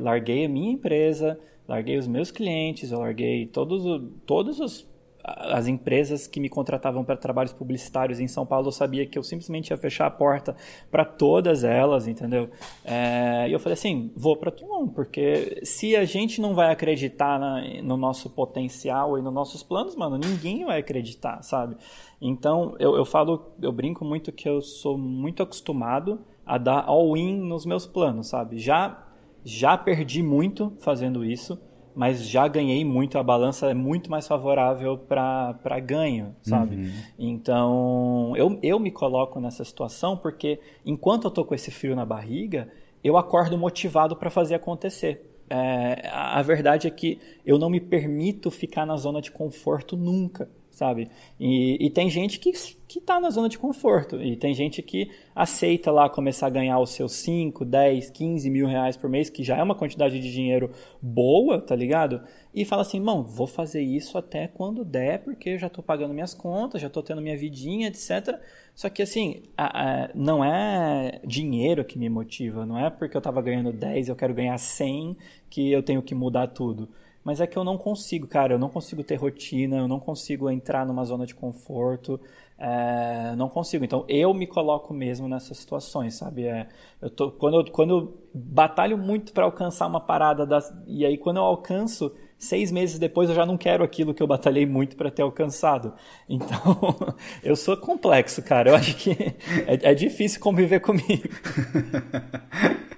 [0.00, 4.88] larguei a minha empresa, larguei os meus clientes, eu larguei todos, todos os
[5.26, 9.24] as empresas que me contratavam para trabalhos publicitários em São Paulo, eu sabia que eu
[9.24, 10.54] simplesmente ia fechar a porta
[10.88, 12.48] para todas elas, entendeu?
[12.84, 17.40] É, e eu falei assim, vou para Tulum, porque se a gente não vai acreditar
[17.40, 21.76] na, no nosso potencial e nos nossos planos, mano, ninguém vai acreditar, sabe?
[22.20, 27.36] Então, eu, eu falo, eu brinco muito que eu sou muito acostumado a dar all-in
[27.36, 28.58] nos meus planos, sabe?
[28.58, 29.04] Já,
[29.44, 31.58] já perdi muito fazendo isso,
[31.96, 36.76] mas já ganhei muito, a balança é muito mais favorável para ganho, sabe?
[36.76, 36.92] Uhum.
[37.18, 42.04] Então, eu, eu me coloco nessa situação porque enquanto eu tô com esse frio na
[42.04, 42.70] barriga,
[43.02, 45.32] eu acordo motivado para fazer acontecer.
[45.48, 50.48] É, a verdade é que eu não me permito ficar na zona de conforto nunca
[50.76, 51.08] sabe?
[51.40, 52.52] E, e, tem gente que,
[52.86, 56.78] que tá na zona de conforto, e tem gente que aceita lá começar a ganhar
[56.78, 60.30] os seus 5, 10, 15 mil reais por mês, que já é uma quantidade de
[60.30, 62.20] dinheiro boa, tá ligado?
[62.54, 66.12] E fala assim, mão, vou fazer isso até quando der, porque eu já tô pagando
[66.12, 68.38] minhas contas, já tô tendo minha vidinha, etc.
[68.74, 73.22] Só que assim, a, a, não é dinheiro que me motiva, não é porque eu
[73.22, 75.16] tava ganhando 10 e eu quero ganhar 100
[75.48, 76.86] que eu tenho que mudar tudo
[77.26, 80.48] mas é que eu não consigo, cara, eu não consigo ter rotina, eu não consigo
[80.48, 82.20] entrar numa zona de conforto,
[82.56, 83.84] é, não consigo.
[83.84, 86.46] Então eu me coloco mesmo nessas situações, sabe?
[86.46, 86.68] É,
[87.02, 90.46] eu tô, quando, eu, quando eu batalho muito para alcançar uma parada,
[90.86, 94.26] e aí quando eu alcanço, seis meses depois eu já não quero aquilo que eu
[94.28, 95.94] batalhei muito para ter alcançado.
[96.28, 96.78] Então
[97.42, 98.70] eu sou complexo, cara.
[98.70, 99.10] Eu acho que
[99.66, 101.28] é, é difícil conviver comigo.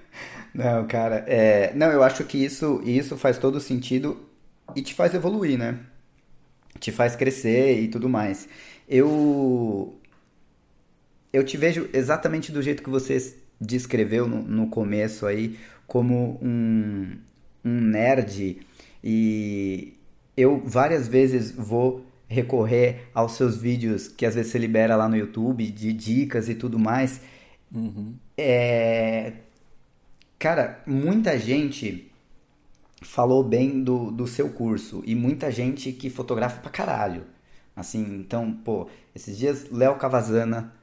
[0.53, 1.73] Não, cara, é...
[1.75, 4.17] não, eu acho que isso, isso faz todo sentido
[4.75, 5.79] e te faz evoluir, né?
[6.79, 8.47] Te faz crescer e tudo mais.
[8.87, 9.95] Eu
[11.31, 17.17] eu te vejo exatamente do jeito que você descreveu no, no começo aí, como um,
[17.63, 18.61] um nerd
[19.03, 19.93] e
[20.35, 25.17] eu várias vezes vou recorrer aos seus vídeos que às vezes você libera lá no
[25.17, 27.21] YouTube de dicas e tudo mais.
[27.73, 28.15] Uhum.
[28.37, 29.33] É...
[30.39, 32.09] Cara, muita gente
[33.01, 37.23] falou bem do, do seu curso e muita gente que fotografa pra caralho.
[37.75, 40.73] Assim, então, pô, esses dias Léo Cavazana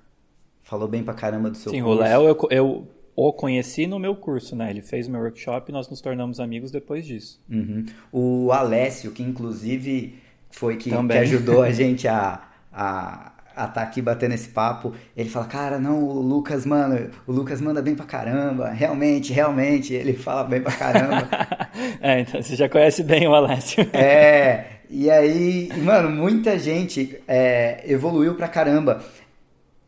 [0.63, 2.03] falou bem pra caramba do seu Sim, curso.
[2.03, 4.71] Sim, o Léo eu, eu o conheci no meu curso, né?
[4.71, 7.41] Ele fez meu workshop e nós nos tornamos amigos depois disso.
[7.51, 7.87] Uhum.
[8.13, 10.19] O Alessio, que inclusive
[10.51, 12.43] foi que, que ajudou a gente a
[12.77, 13.33] a
[13.65, 17.61] estar tá aqui batendo esse papo, ele fala, cara, não, o Lucas, mano, o Lucas
[17.61, 21.29] manda bem pra caramba, realmente, realmente, ele fala bem pra caramba.
[22.01, 23.89] é, então você já conhece bem o Alessio.
[23.95, 29.03] é, e aí, mano, muita gente é, evoluiu pra caramba.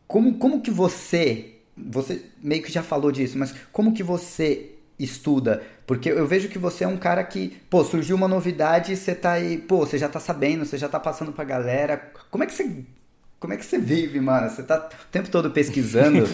[0.07, 1.55] Como, como que você
[1.87, 5.63] você meio que já falou disso, mas como que você estuda?
[5.87, 9.15] Porque eu vejo que você é um cara que, pô, surgiu uma novidade e você
[9.15, 12.11] tá aí, pô, você já tá sabendo, você já tá passando pra galera.
[12.29, 12.83] Como é que você,
[13.39, 14.49] como é que você vive, mano?
[14.49, 16.27] Você tá o tempo todo pesquisando?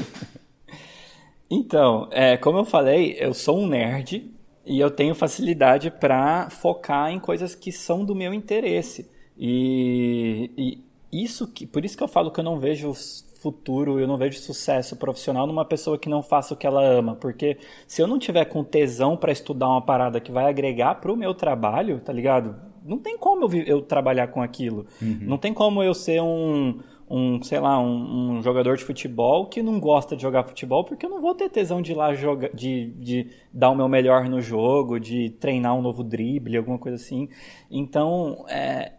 [1.49, 4.31] então, é, como eu falei, eu sou um nerd
[4.65, 9.09] e eu tenho facilidade para focar em coisas que são do meu interesse.
[9.37, 12.91] E, e isso que, por isso que eu falo que eu não vejo
[13.39, 17.15] futuro, eu não vejo sucesso profissional numa pessoa que não faça o que ela ama,
[17.15, 21.15] porque se eu não tiver com tesão para estudar uma parada que vai agregar pro
[21.15, 22.55] meu trabalho, tá ligado?
[22.83, 24.87] Não tem como eu, eu trabalhar com aquilo.
[24.99, 25.19] Uhum.
[25.21, 26.79] Não tem como eu ser um,
[27.09, 31.05] um sei lá, um, um, jogador de futebol que não gosta de jogar futebol, porque
[31.05, 34.27] eu não vou ter tesão de ir lá jogar, de, de dar o meu melhor
[34.27, 37.29] no jogo, de treinar um novo drible, alguma coisa assim.
[37.69, 38.93] Então, é,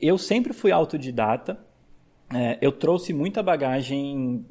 [0.00, 1.58] eu sempre fui autodidata
[2.34, 4.44] é, eu trouxe muita bagagem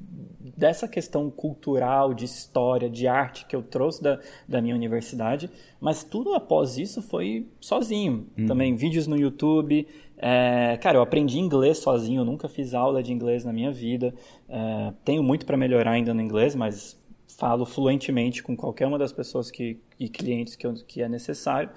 [0.56, 5.50] dessa questão cultural, de história, de arte que eu trouxe da, da minha universidade,
[5.82, 8.28] mas tudo após isso foi sozinho.
[8.38, 8.46] Uhum.
[8.46, 9.88] Também vídeos no YouTube.
[10.18, 14.14] É, cara, eu aprendi inglês sozinho, eu nunca fiz aula de inglês na minha vida.
[14.48, 17.00] É, tenho muito para melhorar ainda no inglês, mas
[17.38, 21.70] falo fluentemente com qualquer uma das pessoas que, e clientes que, eu, que é necessário.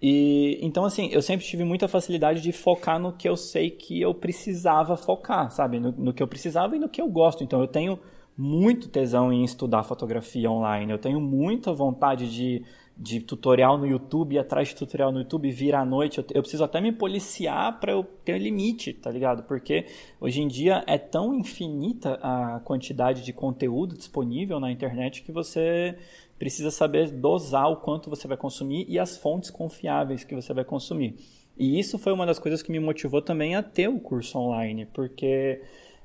[0.00, 4.00] E então assim, eu sempre tive muita facilidade de focar no que eu sei que
[4.00, 5.78] eu precisava focar, sabe?
[5.78, 7.44] No, no, que eu precisava e no que eu gosto.
[7.44, 7.98] Então eu tenho
[8.36, 10.92] muito tesão em estudar fotografia online.
[10.92, 12.62] Eu tenho muita vontade de,
[12.96, 16.18] de tutorial no YouTube, atrás de tutorial no YouTube, vir à noite.
[16.18, 19.42] Eu, eu preciso até me policiar para eu ter limite, tá ligado?
[19.42, 19.86] Porque
[20.20, 25.96] hoje em dia é tão infinita a quantidade de conteúdo disponível na internet que você
[26.38, 30.64] precisa saber dosar o quanto você vai consumir e as fontes confiáveis que você vai
[30.64, 31.16] consumir.
[31.56, 34.86] E isso foi uma das coisas que me motivou também a ter o curso online,
[34.86, 35.60] porque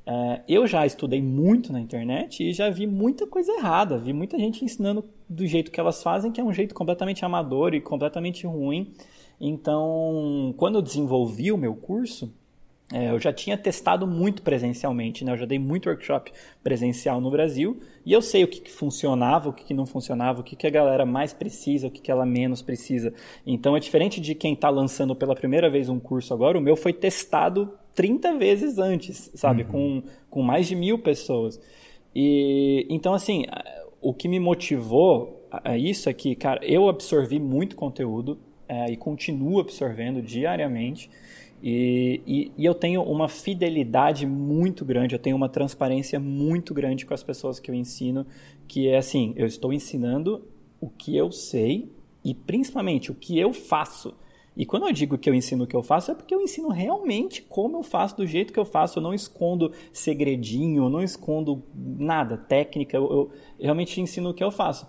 [0.06, 4.38] é, eu já estudei muito na internet e já vi muita coisa errada, vi muita
[4.38, 8.48] gente ensinando do jeito que elas fazem, que é um jeito completamente amador e completamente
[8.48, 8.92] ruim.
[9.40, 12.34] Então, quando eu desenvolvi o meu curso,
[12.92, 15.32] é, eu já tinha testado muito presencialmente, né?
[15.32, 16.32] Eu já dei muito workshop
[16.64, 20.42] presencial no Brasil e eu sei o que, que funcionava, o que, que, não funcionava,
[20.42, 23.14] o que, que a galera mais precisa, o que, que ela menos precisa.
[23.46, 26.76] Então é diferente de quem está lançando pela primeira vez um curso agora, o meu
[26.76, 29.62] foi testado 30 vezes antes, sabe?
[29.64, 29.70] Uhum.
[29.70, 31.62] Com, com mais de mil pessoas.
[32.16, 33.46] E então, assim,
[34.02, 38.38] o que me motivou a isso é que, cara, eu absorvi muito conteúdo
[38.68, 41.10] é, e continuo absorvendo diariamente.
[41.62, 47.06] E, e, e, eu tenho uma fidelidade muito grande, eu tenho uma transparência muito grande
[47.06, 48.26] com as pessoas que eu ensino,
[48.68, 50.46] que é assim, eu estou ensinando
[50.80, 51.92] o que eu sei
[52.24, 54.14] e principalmente o que eu faço.
[54.56, 56.70] E quando eu digo que eu ensino o que eu faço, é porque eu ensino
[56.70, 59.00] realmente como eu faço, do jeito que eu faço.
[59.00, 64.44] Eu não escondo segredinho, eu não escondo nada, técnica, eu, eu realmente ensino o que
[64.44, 64.88] eu faço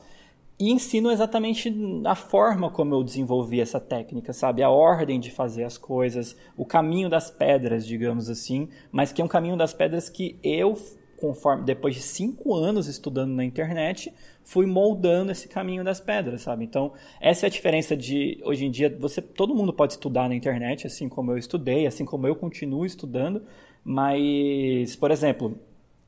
[0.61, 4.63] e ensino exatamente a forma como eu desenvolvi essa técnica, sabe?
[4.63, 9.25] A ordem de fazer as coisas, o caminho das pedras, digamos assim, mas que é
[9.25, 10.77] um caminho das pedras que eu,
[11.19, 14.13] conforme depois de cinco anos estudando na internet,
[14.45, 16.63] fui moldando esse caminho das pedras, sabe?
[16.63, 20.35] Então essa é a diferença de hoje em dia você, todo mundo pode estudar na
[20.35, 23.45] internet, assim como eu estudei, assim como eu continuo estudando,
[23.83, 25.59] mas, por exemplo,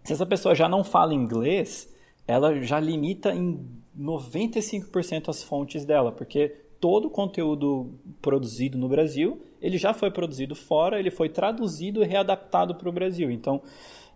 [0.05, 1.91] se essa pessoa já não fala inglês,
[2.27, 3.67] ela já limita em
[3.99, 6.49] 95% as fontes dela, porque
[6.81, 12.07] todo o conteúdo produzido no Brasil, ele já foi produzido fora, ele foi traduzido e
[12.07, 13.31] readaptado para o Brasil.
[13.31, 13.63] Então,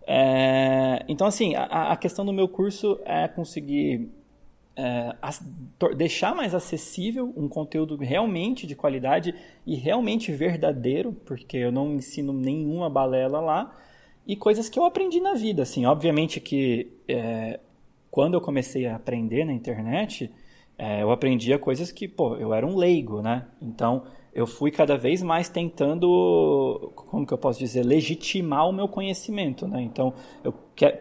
[0.05, 4.09] é, então assim, a, a, questão do meu curso é conseguir
[4.75, 5.15] é,
[5.95, 9.33] deixar mais acessível um conteúdo realmente de qualidade
[9.65, 13.75] e realmente verdadeiro, porque eu não ensino nenhuma balela lá,
[14.25, 15.63] e coisas que eu aprendi na vida.
[15.63, 17.59] Assim, obviamente que é,
[18.17, 20.31] quando eu comecei a aprender na internet,
[20.75, 23.45] é, eu aprendia coisas que, pô, eu era um leigo, né?
[23.61, 28.87] Então, eu fui cada vez mais tentando, como que eu posso dizer, legitimar o meu
[28.87, 29.83] conhecimento, né?
[29.83, 30.51] Então, eu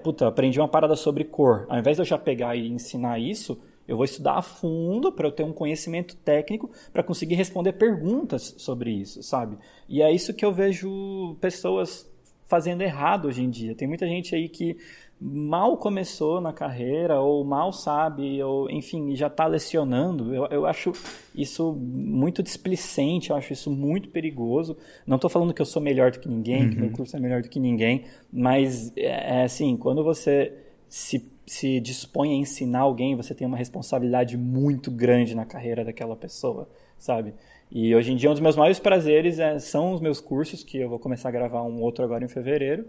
[0.05, 1.65] puta, aprendi uma parada sobre cor.
[1.71, 3.59] Ao invés de eu já pegar e ensinar isso,
[3.89, 8.57] eu vou estudar a fundo para eu ter um conhecimento técnico para conseguir responder perguntas
[8.59, 9.57] sobre isso, sabe?
[9.89, 12.07] E é isso que eu vejo pessoas
[12.47, 13.75] fazendo errado hoje em dia.
[13.75, 14.77] Tem muita gente aí que
[15.21, 20.93] mal começou na carreira ou mal sabe ou enfim já está lecionando eu, eu acho
[21.35, 26.11] isso muito displicente eu acho isso muito perigoso não estou falando que eu sou melhor
[26.11, 26.71] do que ninguém uhum.
[26.71, 30.53] que meu curso é melhor do que ninguém mas é, é assim quando você
[30.87, 36.15] se, se dispõe a ensinar alguém você tem uma responsabilidade muito grande na carreira daquela
[36.15, 37.33] pessoa sabe
[37.73, 40.77] e hoje em dia um dos meus maiores prazeres é, são os meus cursos que
[40.77, 42.85] eu vou começar a gravar um outro agora em fevereiro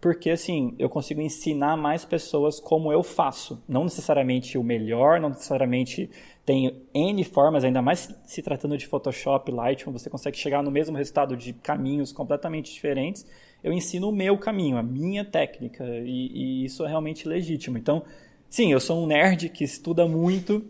[0.00, 3.62] porque assim, eu consigo ensinar mais pessoas como eu faço.
[3.68, 6.10] Não necessariamente o melhor, não necessariamente
[6.44, 10.96] tem N formas, ainda mais se tratando de Photoshop, Lightroom, você consegue chegar no mesmo
[10.96, 13.26] resultado de caminhos completamente diferentes.
[13.62, 17.76] Eu ensino o meu caminho, a minha técnica, e, e isso é realmente legítimo.
[17.76, 18.02] Então,
[18.48, 20.64] sim, eu sou um nerd que estuda muito,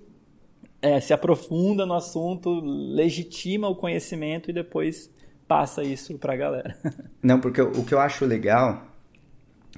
[0.82, 5.08] é, se aprofunda no assunto, legitima o conhecimento e depois
[5.46, 6.76] passa isso para a galera.
[7.22, 8.89] Não, porque o que eu acho legal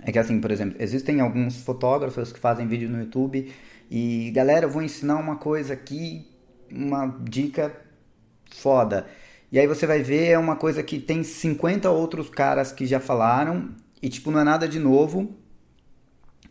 [0.00, 3.52] é que assim, por exemplo, existem alguns fotógrafos que fazem vídeo no YouTube
[3.90, 6.26] e galera, eu vou ensinar uma coisa aqui,
[6.70, 7.72] uma dica
[8.50, 9.06] foda.
[9.50, 12.98] E aí você vai ver é uma coisa que tem 50 outros caras que já
[12.98, 13.70] falaram
[14.02, 15.36] e tipo não é nada de novo.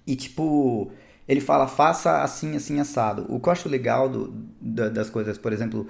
[0.06, 0.92] E tipo,
[1.28, 3.26] ele fala faça assim, assim assado.
[3.28, 4.30] O que eu acho legal do,
[4.62, 5.88] das coisas, por exemplo,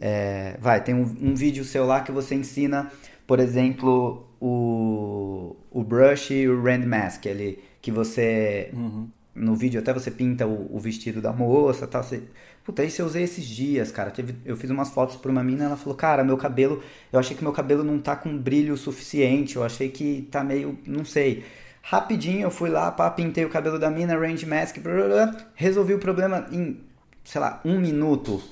[0.00, 2.90] é, vai, tem um, um vídeo seu lá que você ensina
[3.26, 8.70] por exemplo, o, o brush e o rand mask, ele, que você.
[8.72, 9.08] Uhum.
[9.34, 12.02] No vídeo até você pinta o, o vestido da moça tal.
[12.02, 12.22] Você,
[12.62, 14.10] Puta, isso eu usei esses dias, cara.
[14.10, 16.82] Teve, eu fiz umas fotos pra uma mina, ela falou, cara, meu cabelo.
[17.12, 19.56] Eu achei que meu cabelo não tá com brilho suficiente.
[19.56, 20.78] Eu achei que tá meio.
[20.86, 21.44] não sei.
[21.82, 25.36] Rapidinho eu fui lá, pá, pintei o cabelo da mina, range mask, blá, blá, blá,
[25.54, 26.80] resolvi o problema em,
[27.22, 28.42] sei lá, um minuto.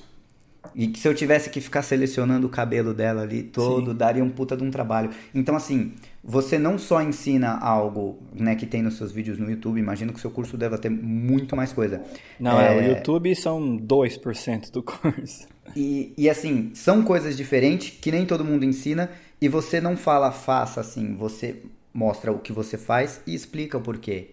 [0.75, 3.97] E que se eu tivesse que ficar selecionando o cabelo dela ali todo, Sim.
[3.97, 5.11] daria um puta de um trabalho.
[5.33, 5.93] Então, assim,
[6.23, 10.19] você não só ensina algo né, que tem nos seus vídeos no YouTube, imagino que
[10.19, 12.01] o seu curso deva ter muito mais coisa.
[12.39, 15.47] Não, é, é o YouTube são 2% do curso.
[15.75, 19.09] E, e assim, são coisas diferentes que nem todo mundo ensina,
[19.41, 21.61] e você não fala faça assim, você
[21.93, 24.32] mostra o que você faz e explica o porquê.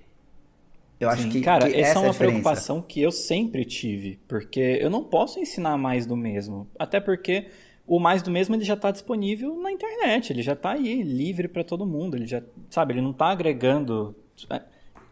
[1.00, 4.20] Eu acho Sim, que, cara, que essa, essa é uma preocupação que eu sempre tive,
[4.28, 7.46] porque eu não posso ensinar mais do mesmo, até porque
[7.86, 11.48] o mais do mesmo ele já está disponível na internet, ele já está aí livre
[11.48, 14.14] para todo mundo, ele já sabe, ele não está agregando.
[14.48, 14.62] É,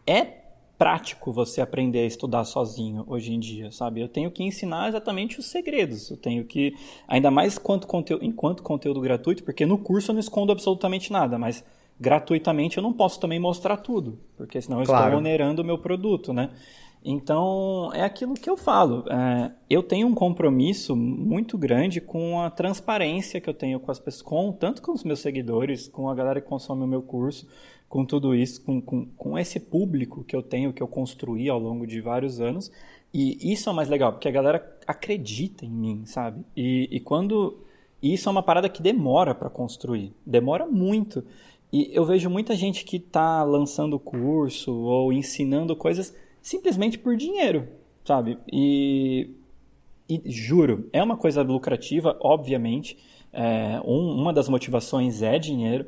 [0.05, 0.39] é
[0.77, 3.99] prático você aprender a estudar sozinho hoje em dia, sabe?
[3.99, 6.09] Eu tenho que ensinar exatamente os segredos.
[6.09, 6.73] Eu tenho que,
[7.05, 11.37] ainda mais quanto conteúdo, enquanto conteúdo gratuito, porque no curso eu não escondo absolutamente nada,
[11.37, 11.65] mas
[11.99, 15.05] gratuitamente eu não posso também mostrar tudo, porque senão eu claro.
[15.05, 16.49] estou onerando o meu produto, né?
[17.03, 19.05] Então, é aquilo que eu falo.
[19.09, 23.99] É, eu tenho um compromisso muito grande com a transparência que eu tenho com as
[23.99, 27.47] pessoas, com, tanto com os meus seguidores, com a galera que consome o meu curso,
[27.87, 31.57] com tudo isso, com, com, com esse público que eu tenho, que eu construí ao
[31.57, 32.69] longo de vários anos.
[33.13, 36.43] E isso é o mais legal, porque a galera acredita em mim, sabe?
[36.55, 37.63] E, e quando.
[38.01, 41.23] Isso é uma parada que demora para construir, demora muito.
[41.71, 47.67] E eu vejo muita gente que está lançando curso ou ensinando coisas simplesmente por dinheiro,
[48.03, 48.39] sabe?
[48.51, 49.29] E,
[50.07, 52.97] e juro, é uma coisa lucrativa, obviamente.
[53.31, 55.85] É, um, uma das motivações é dinheiro,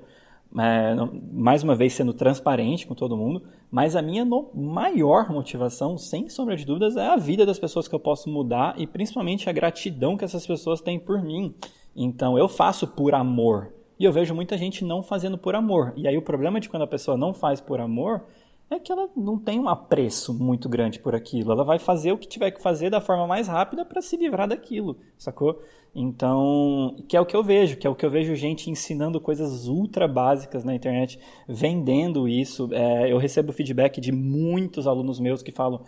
[0.58, 0.96] é,
[1.32, 4.24] mais uma vez sendo transparente com todo mundo, mas a minha
[4.54, 8.76] maior motivação, sem sombra de dúvidas, é a vida das pessoas que eu posso mudar
[8.78, 11.56] e principalmente a gratidão que essas pessoas têm por mim.
[11.96, 13.74] Então eu faço por amor.
[14.02, 15.94] E eu vejo muita gente não fazendo por amor.
[15.96, 18.24] E aí o problema de quando a pessoa não faz por amor
[18.68, 21.52] é que ela não tem um apreço muito grande por aquilo.
[21.52, 24.48] Ela vai fazer o que tiver que fazer da forma mais rápida para se livrar
[24.48, 25.62] daquilo, sacou?
[25.94, 29.22] Então, que é o que eu vejo, que é o que eu vejo gente ensinando
[29.22, 32.70] coisas ultra básicas na internet, vendendo isso.
[32.72, 35.82] É, eu recebo feedback de muitos alunos meus que falam: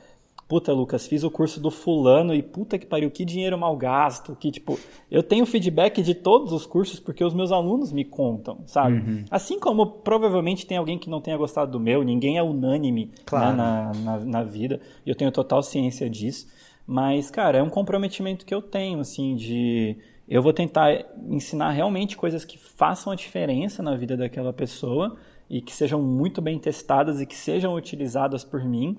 [0.48, 4.36] puta, Lucas, fiz o curso do fulano e puta que pariu, que dinheiro mal gasto,
[4.36, 4.80] que tipo,
[5.10, 8.98] eu tenho feedback de todos os cursos porque os meus alunos me contam, sabe?
[8.98, 9.26] Uhum.
[9.32, 13.12] Assim como provavelmente tem alguém que não tenha gostado do meu, ninguém é unânime né,
[13.26, 13.58] claro.
[13.58, 16.48] né, na, na, na, vida, e eu tenho total ciência disso,
[16.86, 22.16] Mas, cara, é um comprometimento que eu tenho, assim, de eu vou tentar ensinar realmente
[22.16, 25.16] coisas que façam a diferença na vida daquela pessoa
[25.50, 28.98] e que sejam muito bem testadas e que sejam utilizadas por mim.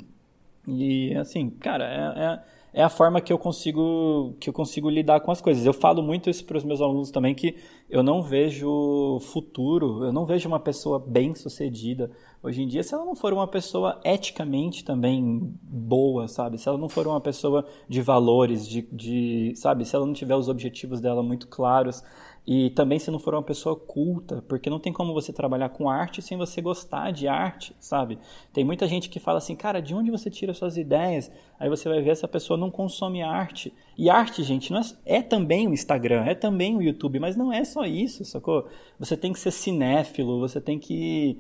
[0.66, 5.20] E assim, cara, é, é é a forma que eu consigo que eu consigo lidar
[5.20, 5.64] com as coisas.
[5.64, 7.56] Eu falo muito isso para os meus alunos também que
[7.88, 12.10] eu não vejo futuro, eu não vejo uma pessoa bem-sucedida
[12.42, 16.58] hoje em dia se ela não for uma pessoa eticamente também boa, sabe?
[16.58, 19.84] Se ela não for uma pessoa de valores, de, de sabe?
[19.84, 22.02] Se ela não tiver os objetivos dela muito claros,
[22.46, 25.88] e também se não for uma pessoa culta, porque não tem como você trabalhar com
[25.88, 28.18] arte sem você gostar de arte, sabe?
[28.52, 31.30] Tem muita gente que fala assim, cara, de onde você tira suas ideias?
[31.58, 33.72] Aí você vai ver essa pessoa não consome arte.
[33.96, 37.50] E arte, gente, não é, é também o Instagram, é também o YouTube, mas não
[37.50, 38.68] é só isso, sacou?
[38.98, 41.38] Você tem que ser cinéfilo, você tem que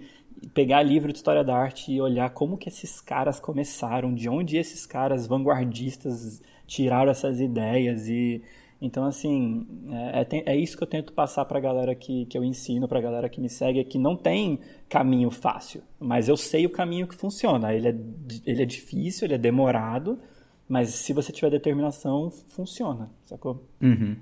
[0.54, 4.56] pegar livro de história da arte e olhar como que esses caras começaram, de onde
[4.56, 8.42] esses caras vanguardistas tiraram essas ideias e
[8.84, 9.66] então, assim,
[10.12, 12.86] é, é, é isso que eu tento passar para a galera que, que eu ensino,
[12.86, 14.60] para a galera que me segue, é que não tem
[14.90, 17.72] caminho fácil, mas eu sei o caminho que funciona.
[17.72, 17.96] Ele é,
[18.44, 20.18] ele é difícil, ele é demorado,
[20.68, 23.66] mas se você tiver determinação, funciona, sacou?
[23.80, 24.16] Uhum.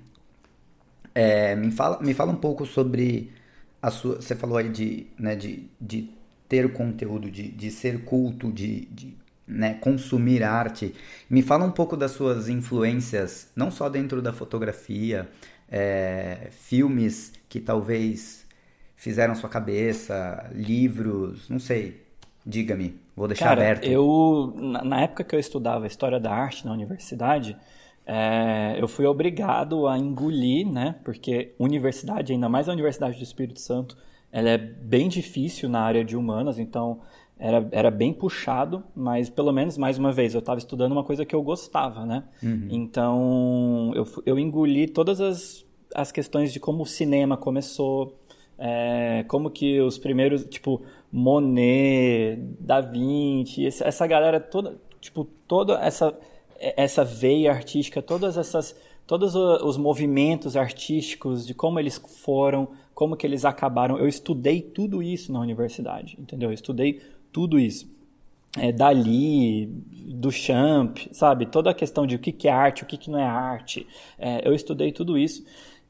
[1.13, 3.33] É, me, fala, me fala um pouco sobre
[3.81, 4.15] a sua.
[4.15, 6.09] Você falou aí de, né, de, de
[6.47, 9.13] ter conteúdo, de, de ser culto, de, de
[9.47, 10.93] né, consumir arte.
[11.29, 15.29] Me fala um pouco das suas influências, não só dentro da fotografia,
[15.69, 18.45] é, filmes que talvez
[18.95, 22.01] fizeram sua cabeça, livros, não sei.
[22.45, 23.85] Diga-me, vou deixar Cara, aberto.
[23.85, 27.55] Eu, na época que eu estudava História da Arte na universidade,
[28.05, 30.95] é, eu fui obrigado a engolir, né?
[31.03, 33.97] Porque universidade, ainda mais a Universidade do Espírito Santo,
[34.31, 36.99] ela é bem difícil na área de humanas, então
[37.43, 41.25] era, era bem puxado, mas pelo menos, mais uma vez, eu estava estudando uma coisa
[41.25, 42.23] que eu gostava, né?
[42.41, 42.69] Uhum.
[42.71, 48.17] Então, eu, eu engoli todas as, as questões de como o cinema começou,
[48.57, 56.17] é, como que os primeiros, tipo, Monet, Da Vinci, essa galera toda, tipo, toda essa,
[56.57, 58.73] essa veia artística, todas essas,
[59.05, 63.97] todos os movimentos artísticos, de como eles foram, como que eles acabaram.
[63.97, 66.49] Eu estudei tudo isso na universidade, entendeu?
[66.49, 67.01] Eu estudei
[67.33, 67.91] tudo isso.
[68.55, 71.47] É, Dali, Duchamp, sabe?
[71.47, 73.85] Toda a questão de o que, é arte, o que, que não é arte.
[74.17, 75.43] É, eu estudei tudo isso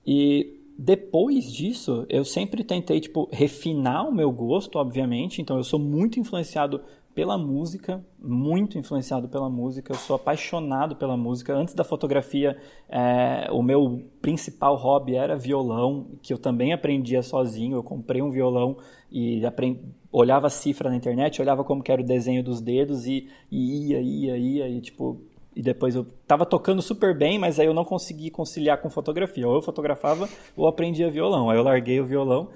[0.08, 5.42] e depois disso, eu sempre tentei, tipo, refinar o meu gosto, obviamente.
[5.42, 6.82] Então, eu sou muito influenciado
[7.16, 9.94] pela música, muito influenciado pela música.
[9.94, 11.54] Eu sou apaixonado pela música.
[11.54, 12.58] Antes da fotografia,
[12.90, 17.78] é, o meu principal hobby era violão, que eu também aprendia sozinho.
[17.78, 18.78] Eu comprei um violão
[19.12, 19.80] e aprendi,
[20.12, 24.02] olhava a cifra na internet, olhava como era o desenho dos dedos e, e ia,
[24.02, 25.22] ia, ia, e tipo,
[25.56, 29.48] e depois eu tava tocando super bem, mas aí eu não consegui conciliar com fotografia.
[29.48, 31.50] Ou eu fotografava ou aprendia violão.
[31.50, 32.50] Aí eu larguei o violão.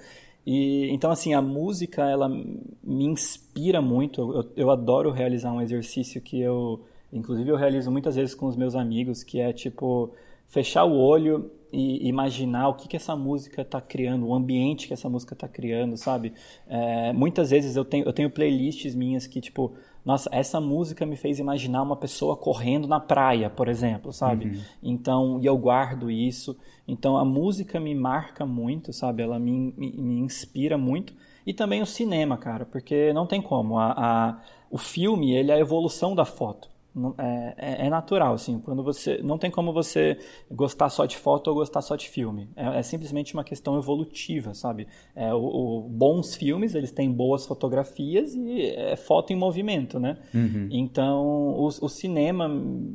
[0.50, 4.22] E então assim, a música ela me inspira muito.
[4.22, 8.56] Eu, eu adoro realizar um exercício que eu inclusive eu realizo muitas vezes com os
[8.56, 10.14] meus amigos, que é tipo
[10.48, 14.94] fechar o olho e imaginar o que, que essa música está criando, o ambiente que
[14.94, 16.32] essa música está criando, sabe?
[16.66, 19.74] É, muitas vezes eu tenho, eu tenho playlists minhas que, tipo,
[20.08, 24.46] nossa, essa música me fez imaginar uma pessoa correndo na praia, por exemplo, sabe?
[24.46, 24.62] Uhum.
[24.82, 26.58] Então, e eu guardo isso.
[26.88, 29.22] Então, a música me marca muito, sabe?
[29.22, 31.14] Ela me, me, me inspira muito.
[31.46, 33.78] E também o cinema, cara, porque não tem como.
[33.78, 34.40] A, a,
[34.72, 36.70] o filme, ele é a evolução da foto.
[37.18, 40.18] É, é, é, natural, assim, quando você não tem como você
[40.52, 42.50] gostar só de foto ou gostar só de filme.
[42.56, 44.88] É, é simplesmente uma questão evolutiva, sabe?
[45.16, 50.18] É, o, o, bons filmes eles têm boas fotografias e é foto em movimento, né?
[50.34, 50.68] Uhum.
[50.72, 52.50] Então o, o, cinema,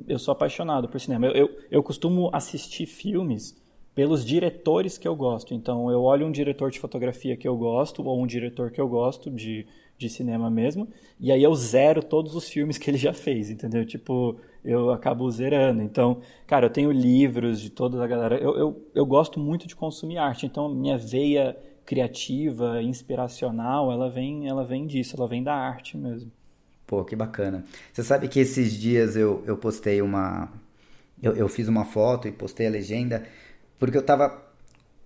[0.08, 1.26] eu sou apaixonado por cinema.
[1.26, 3.60] Eu, eu, eu costumo assistir filmes
[3.94, 5.54] pelos diretores que eu gosto.
[5.54, 8.88] Então eu olho um diretor de fotografia que eu gosto ou um diretor que eu
[8.88, 9.66] gosto de
[10.02, 10.88] de cinema mesmo.
[11.18, 13.84] E aí eu zero todos os filmes que ele já fez, entendeu?
[13.86, 15.82] Tipo, eu acabo zerando.
[15.82, 18.36] Então, cara, eu tenho livros de toda a galera.
[18.36, 24.48] Eu, eu, eu gosto muito de consumir arte, então minha veia criativa, inspiracional, ela vem,
[24.48, 26.30] ela vem disso, ela vem da arte mesmo.
[26.86, 27.64] Pô, que bacana.
[27.92, 30.48] Você sabe que esses dias eu, eu postei uma.
[31.22, 33.24] Eu, eu fiz uma foto e postei a legenda,
[33.78, 34.50] porque eu tava.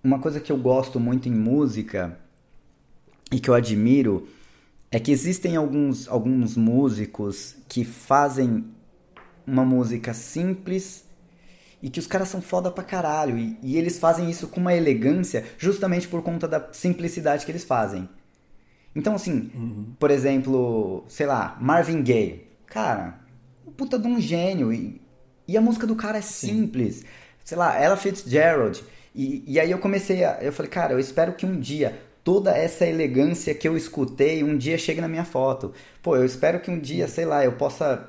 [0.03, 2.17] Uma coisa que eu gosto muito em música
[3.31, 4.27] e que eu admiro
[4.91, 8.65] é que existem alguns, alguns músicos que fazem
[9.45, 11.05] uma música simples
[11.81, 13.37] e que os caras são foda pra caralho.
[13.37, 17.63] E, e, eles fazem isso com uma elegância justamente por conta da simplicidade que eles
[17.63, 18.09] fazem.
[18.95, 19.93] Então, assim, uhum.
[19.99, 22.47] por exemplo, sei lá, Marvin Gaye.
[22.65, 23.19] Cara,
[23.75, 24.73] puta de um gênio.
[24.73, 25.01] E
[25.47, 26.97] E a música do cara é simples.
[26.97, 27.05] Sim.
[27.43, 28.83] Sei lá, Ella Fitzgerald.
[29.13, 30.39] E, e aí eu comecei a.
[30.41, 34.57] Eu falei, cara, eu espero que um dia toda essa elegância que eu escutei um
[34.57, 35.71] dia chegue na minha foto.
[36.03, 38.05] Pô, eu espero que um dia, sei lá, eu possa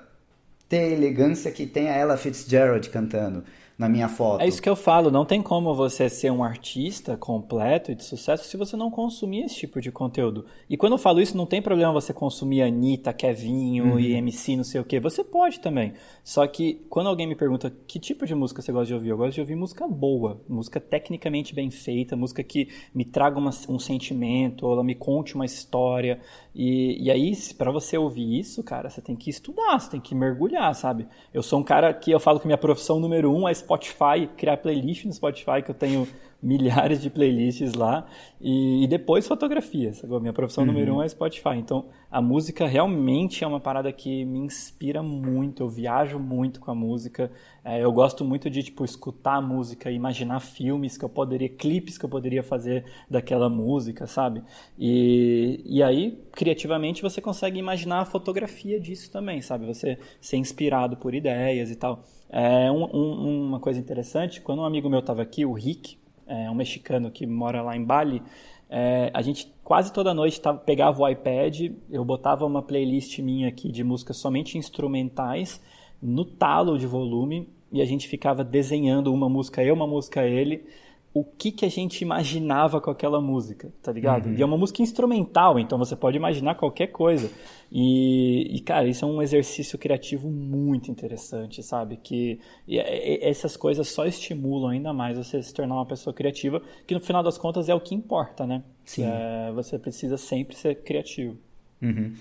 [0.68, 3.44] ter a elegância que tem a Ella Fitzgerald cantando
[3.78, 4.42] na minha foto.
[4.42, 8.02] É isso que eu falo, não tem como você ser um artista completo e de
[8.02, 10.46] sucesso se você não consumir esse tipo de conteúdo.
[10.68, 14.00] E quando eu falo isso, não tem problema você consumir Anitta, Kevinho uhum.
[14.00, 14.98] e MC, não sei o que.
[14.98, 15.92] Você pode também.
[16.24, 19.16] Só que quando alguém me pergunta que tipo de música você gosta de ouvir, eu
[19.16, 23.78] gosto de ouvir música boa, música tecnicamente bem feita, música que me traga uma, um
[23.78, 26.20] sentimento, ou ela me conte uma história.
[26.52, 30.16] E, e aí, para você ouvir isso, cara, você tem que estudar, você tem que
[30.16, 31.06] mergulhar, sabe?
[31.32, 34.56] Eu sou um cara que eu falo que minha profissão número um é Spotify, criar
[34.56, 36.08] playlist no Spotify, que eu tenho
[36.40, 38.06] milhares de playlists lá,
[38.40, 40.02] e, e depois fotografias.
[40.02, 40.72] Agora, minha profissão uhum.
[40.72, 41.56] número um é Spotify.
[41.56, 46.70] Então, a música realmente é uma parada que me inspira muito, eu viajo muito com
[46.70, 47.30] a música,
[47.64, 51.98] é, eu gosto muito de, tipo, escutar a música, imaginar filmes que eu poderia, clipes
[51.98, 54.42] que eu poderia fazer daquela música, sabe?
[54.78, 59.66] E, e aí, criativamente, você consegue imaginar a fotografia disso também, sabe?
[59.66, 62.04] Você ser inspirado por ideias e tal.
[62.30, 66.50] É um, um, uma coisa interessante, quando um amigo meu estava aqui, o Rick, é
[66.50, 68.22] um mexicano que mora lá em Bali,
[68.68, 73.48] é, a gente quase toda noite tava, pegava o iPad, eu botava uma playlist minha
[73.48, 75.60] aqui de músicas somente instrumentais
[76.02, 80.66] no talo de volume e a gente ficava desenhando uma música eu, uma música ele
[81.12, 84.26] o que, que a gente imaginava com aquela música, tá ligado?
[84.26, 84.34] Uhum.
[84.34, 87.30] E é uma música instrumental, então você pode imaginar qualquer coisa.
[87.72, 91.96] E, e, cara, isso é um exercício criativo muito interessante, sabe?
[91.96, 96.62] Que e, e, essas coisas só estimulam ainda mais você se tornar uma pessoa criativa,
[96.86, 98.62] que no final das contas é o que importa, né?
[98.84, 99.04] Sim.
[99.04, 101.36] É, você precisa sempre ser criativo.
[101.82, 102.12] Uhum.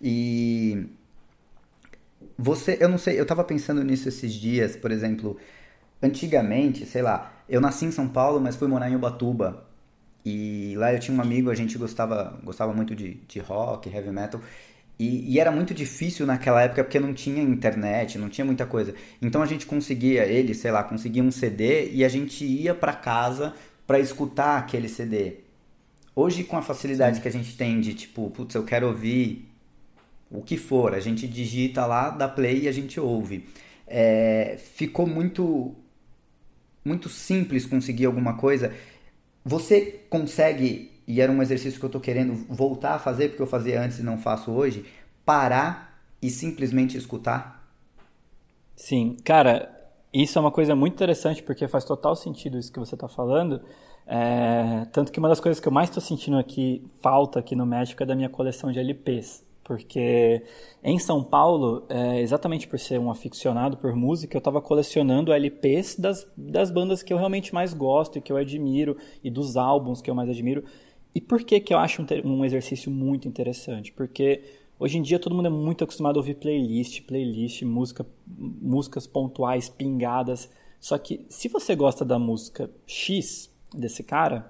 [0.00, 0.86] E
[2.38, 5.36] você, eu não sei, eu tava pensando nisso esses dias, por exemplo,
[6.02, 9.64] antigamente, sei lá, eu nasci em São Paulo, mas fui morar em Ubatuba.
[10.24, 14.10] E lá eu tinha um amigo, a gente gostava, gostava muito de, de rock, heavy
[14.10, 14.40] metal.
[14.98, 18.94] E, e, era muito difícil naquela época porque não tinha internet, não tinha muita coisa.
[19.20, 22.94] Então a gente conseguia, ele, sei lá, conseguia um CD e a gente ia para
[22.94, 23.54] casa
[23.86, 25.34] para escutar aquele CD.
[26.14, 29.46] Hoje, com a facilidade que a gente tem de tipo, putz, eu quero ouvir
[30.30, 33.44] o que for, a gente digita lá, dá play e a gente ouve.
[33.86, 35.74] É, ficou muito
[36.86, 38.72] muito simples conseguir alguma coisa.
[39.44, 43.46] Você consegue, e era um exercício que eu estou querendo voltar a fazer, porque eu
[43.46, 44.84] fazia antes e não faço hoje,
[45.24, 47.66] parar e simplesmente escutar?
[48.74, 49.70] Sim, cara,
[50.12, 53.60] isso é uma coisa muito interessante porque faz total sentido isso que você está falando.
[54.06, 57.66] É, tanto que uma das coisas que eu mais estou sentindo aqui, falta aqui no
[57.66, 60.44] México, é da minha coleção de LPs porque
[60.80, 65.96] em São Paulo, é, exatamente por ser um aficionado por música, eu estava colecionando LPs
[65.98, 70.00] das, das bandas que eu realmente mais gosto e que eu admiro, e dos álbuns
[70.00, 70.62] que eu mais admiro.
[71.12, 73.90] E por que, que eu acho um, um exercício muito interessante?
[73.90, 74.44] Porque
[74.78, 79.68] hoje em dia todo mundo é muito acostumado a ouvir playlist, playlist, música, músicas pontuais,
[79.68, 80.48] pingadas.
[80.78, 84.48] Só que se você gosta da música X desse cara,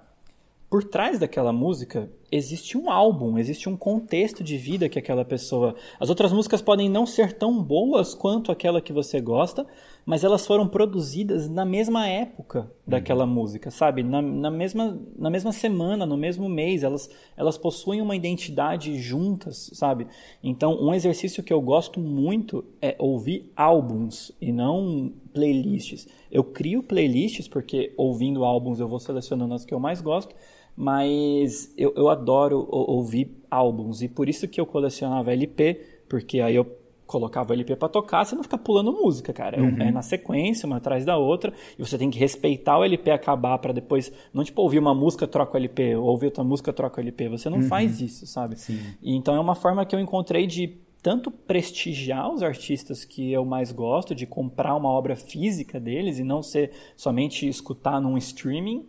[0.68, 5.74] por trás daquela música existe um álbum, existe um contexto de vida que aquela pessoa.
[5.98, 9.66] As outras músicas podem não ser tão boas quanto aquela que você gosta,
[10.04, 13.30] mas elas foram produzidas na mesma época daquela uhum.
[13.30, 14.02] música, sabe?
[14.02, 19.70] Na, na, mesma, na mesma semana, no mesmo mês, elas, elas possuem uma identidade juntas,
[19.74, 20.06] sabe?
[20.42, 26.06] Então, um exercício que eu gosto muito é ouvir álbuns e não playlists.
[26.30, 30.34] Eu crio playlists porque ouvindo álbuns eu vou selecionando as que eu mais gosto
[30.76, 36.54] mas eu, eu adoro ouvir álbuns e por isso que eu colecionava LP, porque aí
[36.54, 36.66] eu
[37.06, 39.56] colocava o LP para tocar, você não fica pulando música, cara.
[39.56, 39.80] É, uhum.
[39.80, 43.58] é, na sequência, uma atrás da outra, e você tem que respeitar o LP acabar
[43.58, 47.00] para depois não tipo ouvir uma música troca o LP, ou ouvir outra música troca
[47.00, 47.28] o LP.
[47.28, 47.68] Você não uhum.
[47.68, 48.58] faz isso, sabe?
[48.58, 48.80] Sim.
[49.00, 53.44] E, então é uma forma que eu encontrei de tanto prestigiar os artistas que eu
[53.44, 58.84] mais gosto, de comprar uma obra física deles e não ser somente escutar num streaming,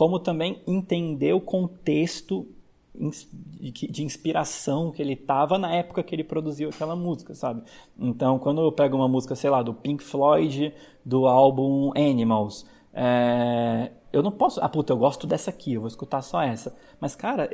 [0.00, 2.48] como também entender o contexto
[2.94, 7.64] de inspiração que ele estava na época que ele produziu aquela música, sabe?
[7.98, 10.72] Então, quando eu pego uma música, sei lá, do Pink Floyd,
[11.04, 13.92] do álbum Animals, é...
[14.10, 14.58] eu não posso.
[14.62, 16.74] Ah, puta, eu gosto dessa aqui, eu vou escutar só essa.
[16.98, 17.50] Mas, cara,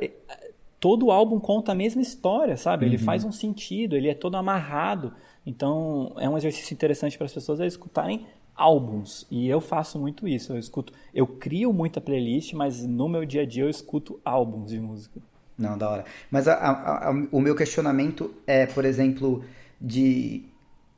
[0.79, 2.85] todo álbum conta a mesma história, sabe?
[2.85, 3.03] Ele uhum.
[3.03, 5.13] faz um sentido, ele é todo amarrado.
[5.45, 8.25] Então, é um exercício interessante para as pessoas escutarem
[8.57, 9.25] álbuns.
[9.29, 10.53] E eu faço muito isso.
[10.53, 14.71] Eu escuto, eu crio muita playlist, mas no meu dia a dia eu escuto álbuns
[14.71, 15.21] de música.
[15.57, 16.05] Não, da hora.
[16.29, 19.43] Mas a, a, a, o meu questionamento é, por exemplo,
[19.79, 20.45] de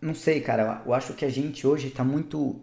[0.01, 2.61] não sei, cara, eu acho que a gente hoje tá muito.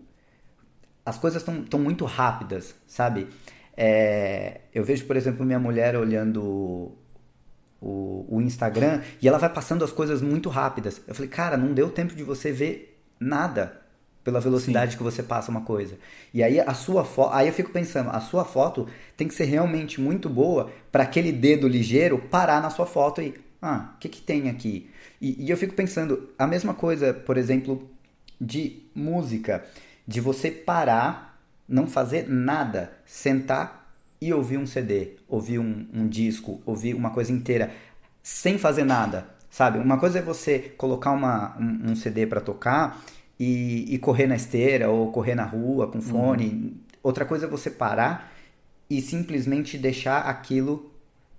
[1.05, 3.29] As coisas estão muito rápidas, sabe?
[3.77, 6.43] É, eu vejo, por exemplo, minha mulher olhando
[7.81, 11.01] o, o, Instagram e ela vai passando as coisas muito rápidas.
[11.07, 13.81] Eu falei, cara, não deu tempo de você ver nada
[14.27, 14.99] pela velocidade Sim.
[14.99, 15.97] que você passa uma coisa.
[16.35, 19.45] E aí a sua foto, aí eu fico pensando, a sua foto tem que ser
[19.45, 24.09] realmente muito boa para aquele dedo ligeiro parar na sua foto e, ah, o que
[24.09, 24.91] que tem aqui?
[25.23, 27.89] E, e eu fico pensando a mesma coisa, por exemplo,
[28.41, 29.65] de música,
[30.05, 33.89] de você parar, não fazer nada, sentar
[34.21, 37.71] e ouvir um CD, ouvir um, um disco, ouvir uma coisa inteira,
[38.25, 39.79] sem fazer nada, sabe?
[39.79, 43.01] Uma coisa é você colocar uma, um, um CD para tocar
[43.39, 46.47] e, e, correr na esteira ou correr na rua com fone.
[46.47, 46.75] Uhum.
[47.03, 48.33] Outra coisa é você parar
[48.89, 50.91] e simplesmente deixar aquilo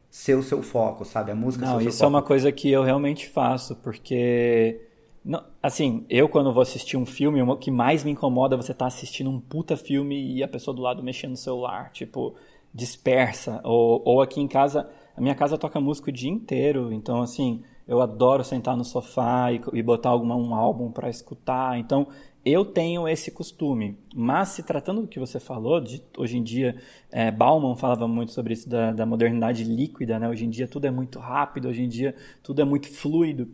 [0.10, 1.32] ser o seu foco, sabe?
[1.32, 4.80] A música Não, ser isso é uma coisa que eu realmente faço, porque
[5.24, 8.72] não, assim, eu quando vou assistir um filme, o que mais me incomoda é você
[8.72, 12.36] estar tá assistindo um puta filme e a pessoa do lado mexendo no celular, tipo,
[12.74, 13.60] dispersa.
[13.64, 17.62] Ou, ou aqui em casa, a minha casa toca música o dia inteiro, então assim,
[17.88, 21.80] eu adoro sentar no sofá e, e botar algum um álbum para escutar.
[21.80, 22.08] Então,
[22.44, 23.98] eu tenho esse costume.
[24.16, 26.78] Mas se tratando do que você falou, de, hoje em dia,
[27.12, 30.30] é, Bauman falava muito sobre isso da, da modernidade líquida, né?
[30.30, 33.50] Hoje em dia tudo é muito rápido, hoje em dia tudo é muito fluido.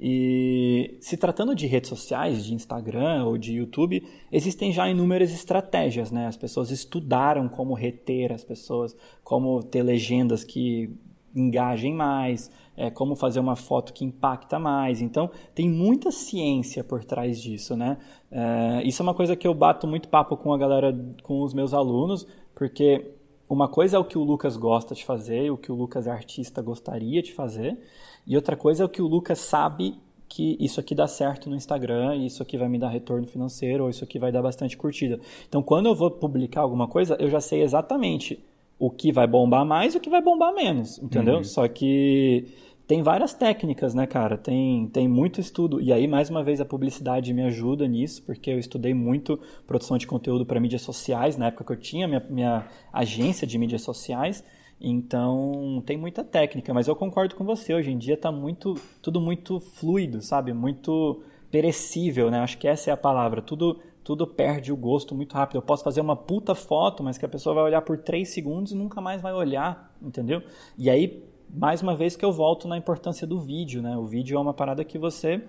[0.00, 6.10] E se tratando de redes sociais, de Instagram ou de YouTube, existem já inúmeras estratégias,
[6.10, 6.26] né?
[6.26, 10.90] As pessoas estudaram como reter as pessoas, como ter legendas que
[11.34, 15.02] engajem mais, é, como fazer uma foto que impacta mais.
[15.02, 17.98] Então, tem muita ciência por trás disso, né?
[18.30, 21.52] É, isso é uma coisa que eu bato muito papo com a galera, com os
[21.52, 22.24] meus alunos,
[22.54, 23.10] porque
[23.48, 26.62] uma coisa é o que o Lucas gosta de fazer, o que o Lucas artista
[26.62, 27.76] gostaria de fazer,
[28.24, 29.96] e outra coisa é o que o Lucas sabe
[30.28, 33.90] que isso aqui dá certo no Instagram, isso aqui vai me dar retorno financeiro, ou
[33.90, 35.18] isso aqui vai dar bastante curtida.
[35.48, 38.38] Então, quando eu vou publicar alguma coisa, eu já sei exatamente
[38.78, 41.38] o que vai bombar mais e o que vai bombar menos, entendeu?
[41.38, 41.44] Uhum.
[41.44, 42.46] Só que
[42.88, 44.38] tem várias técnicas, né, cara?
[44.38, 45.78] Tem, tem muito estudo.
[45.78, 49.98] E aí, mais uma vez, a publicidade me ajuda nisso, porque eu estudei muito produção
[49.98, 53.82] de conteúdo para mídias sociais, na época que eu tinha minha, minha agência de mídias
[53.82, 54.42] sociais.
[54.80, 57.74] Então, tem muita técnica, mas eu concordo com você.
[57.74, 60.54] Hoje em dia está muito, tudo muito fluido, sabe?
[60.54, 62.40] Muito perecível, né?
[62.40, 63.42] Acho que essa é a palavra.
[63.42, 65.56] Tudo, tudo perde o gosto muito rápido.
[65.56, 68.72] Eu posso fazer uma puta foto, mas que a pessoa vai olhar por três segundos
[68.72, 70.42] e nunca mais vai olhar, entendeu?
[70.78, 73.96] E aí, mais uma vez que eu volto na importância do vídeo, né?
[73.96, 75.42] O vídeo é uma parada que você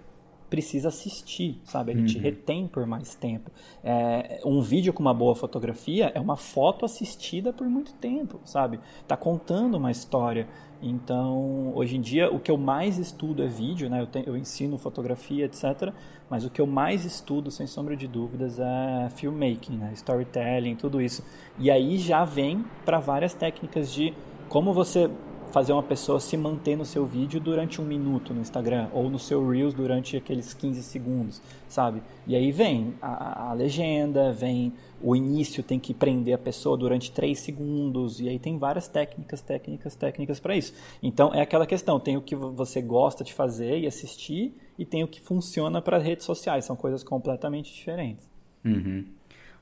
[0.50, 1.92] precisa assistir, sabe?
[1.92, 2.06] Ele uhum.
[2.08, 3.52] te retém por mais tempo.
[3.84, 8.80] É, um vídeo com uma boa fotografia é uma foto assistida por muito tempo, sabe?
[9.08, 10.48] Tá contando uma história.
[10.82, 14.02] Então, hoje em dia, o que eu mais estudo é vídeo, né?
[14.02, 15.94] Eu, tenho, eu ensino fotografia, etc.
[16.30, 19.92] Mas o que eu mais estudo, sem sombra de dúvidas, é filmmaking, né?
[19.94, 21.24] Storytelling, tudo isso.
[21.60, 24.14] E aí já vem para várias técnicas de
[24.48, 25.10] como você
[25.52, 29.20] fazer uma pessoa se manter no seu vídeo durante um minuto no Instagram ou no
[29.20, 32.02] seu Reels durante aqueles 15 segundos, sabe?
[32.28, 37.12] E aí vem a, a legenda, vem o início, tem que prender a pessoa durante
[37.12, 40.74] 3 segundos, e aí tem várias técnicas, técnicas, técnicas para isso.
[41.02, 45.04] Então é aquela questão: tem o que você gosta de fazer e assistir, e tem
[45.04, 48.30] o que funciona para redes sociais, são coisas completamente diferentes.
[48.64, 49.06] Uhum.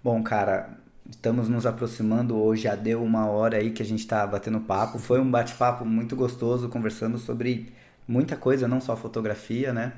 [0.04, 0.80] Bom, cara,
[1.10, 5.00] Estamos nos aproximando, hoje já deu uma hora aí que a gente está batendo papo.
[5.00, 7.72] Foi um bate-papo muito gostoso, conversando sobre
[8.06, 9.94] muita coisa, não só fotografia, né?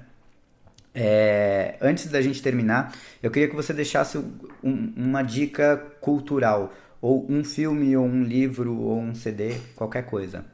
[0.93, 2.93] É, antes da gente terminar,
[3.23, 4.17] eu queria que você deixasse
[4.63, 10.45] um, uma dica cultural, ou um filme, ou um livro, ou um CD, qualquer coisa.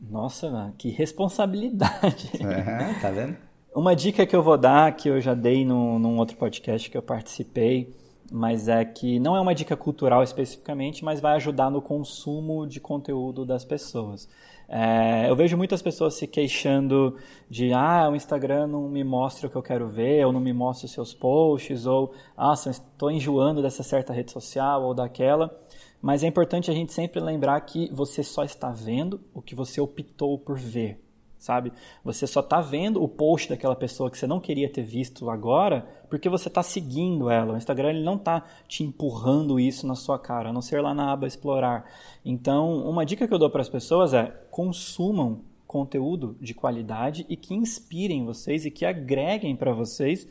[0.00, 2.30] Nossa, que responsabilidade!
[2.40, 3.36] É, tá vendo?
[3.74, 6.96] Uma dica que eu vou dar, que eu já dei no, num outro podcast que
[6.96, 7.92] eu participei,
[8.30, 12.80] mas é que não é uma dica cultural especificamente, mas vai ajudar no consumo de
[12.80, 14.28] conteúdo das pessoas.
[14.68, 17.16] É, eu vejo muitas pessoas se queixando
[17.50, 20.52] de ah, o Instagram não me mostra o que eu quero ver, ou não me
[20.52, 25.54] mostra os seus posts, ou ah, estou enjoando dessa certa rede social ou daquela.
[26.00, 29.80] Mas é importante a gente sempre lembrar que você só está vendo o que você
[29.80, 31.03] optou por ver
[31.44, 31.72] sabe?
[32.02, 35.86] Você só está vendo o post daquela pessoa que você não queria ter visto agora
[36.08, 37.54] porque você está seguindo ela.
[37.54, 40.94] O Instagram ele não está te empurrando isso na sua cara, a não ser lá
[40.94, 41.84] na aba explorar.
[42.24, 47.36] Então, uma dica que eu dou para as pessoas é consumam conteúdo de qualidade e
[47.36, 50.26] que inspirem vocês e que agreguem para vocês.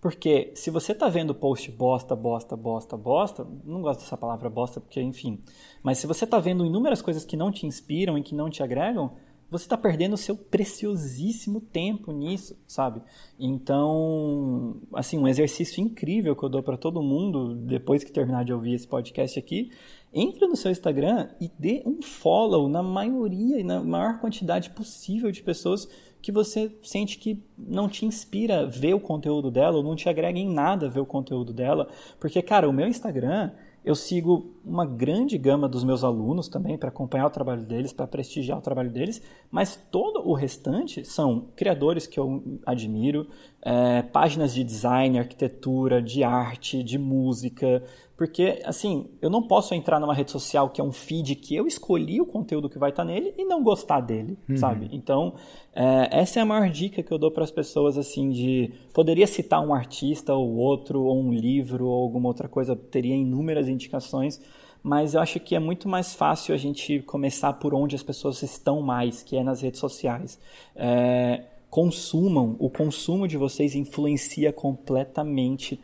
[0.00, 4.80] Porque se você está vendo post bosta, bosta, bosta, bosta, não gosto dessa palavra bosta
[4.80, 5.40] porque, enfim,
[5.82, 8.62] mas se você está vendo inúmeras coisas que não te inspiram e que não te
[8.62, 9.12] agregam,
[9.58, 13.00] você está perdendo o seu preciosíssimo tempo nisso, sabe?
[13.38, 18.52] Então, assim, um exercício incrível que eu dou para todo mundo depois que terminar de
[18.52, 19.70] ouvir esse podcast aqui,
[20.12, 25.30] entre no seu Instagram e dê um follow na maioria e na maior quantidade possível
[25.30, 25.88] de pessoas
[26.20, 30.38] que você sente que não te inspira ver o conteúdo dela ou não te agrega
[30.38, 31.88] em nada ver o conteúdo dela,
[32.18, 33.52] porque cara, o meu Instagram
[33.84, 38.06] eu sigo uma grande gama dos meus alunos também para acompanhar o trabalho deles, para
[38.06, 39.20] prestigiar o trabalho deles,
[39.50, 43.28] mas todo o restante são criadores que eu admiro,
[43.64, 47.82] é, páginas de design, arquitetura, de arte, de música,
[48.16, 51.66] porque, assim, eu não posso entrar numa rede social que é um feed que eu
[51.66, 54.56] escolhi o conteúdo que vai estar nele e não gostar dele, uhum.
[54.56, 54.88] sabe?
[54.92, 55.34] Então,
[55.74, 58.70] é, essa é a maior dica que eu dou para as pessoas, assim, de...
[58.92, 63.66] Poderia citar um artista ou outro, ou um livro, ou alguma outra coisa, teria inúmeras
[63.66, 64.40] indicações,
[64.80, 68.42] mas eu acho que é muito mais fácil a gente começar por onde as pessoas
[68.42, 70.38] estão mais, que é nas redes sociais.
[70.76, 71.42] É,
[71.74, 75.80] consumam, o consumo de vocês influencia completamente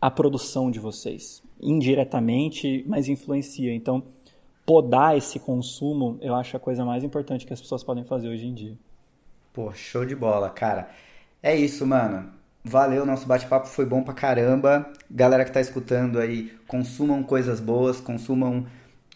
[0.00, 3.74] a produção de vocês indiretamente, mas influencia.
[3.74, 4.02] Então,
[4.64, 8.46] podar esse consumo, eu acho a coisa mais importante que as pessoas podem fazer hoje
[8.46, 8.78] em dia.
[9.52, 10.88] Pô, show de bola, cara.
[11.42, 12.30] É isso, mano.
[12.64, 14.90] Valeu, nosso bate-papo foi bom pra caramba.
[15.10, 18.64] Galera que tá escutando aí, consumam coisas boas, consumam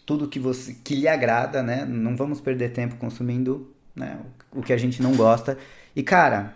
[0.05, 1.83] tudo que você que lhe agrada, né?
[1.83, 4.19] Não vamos perder tempo consumindo né,
[4.51, 5.57] o que a gente não gosta.
[5.95, 6.53] E cara,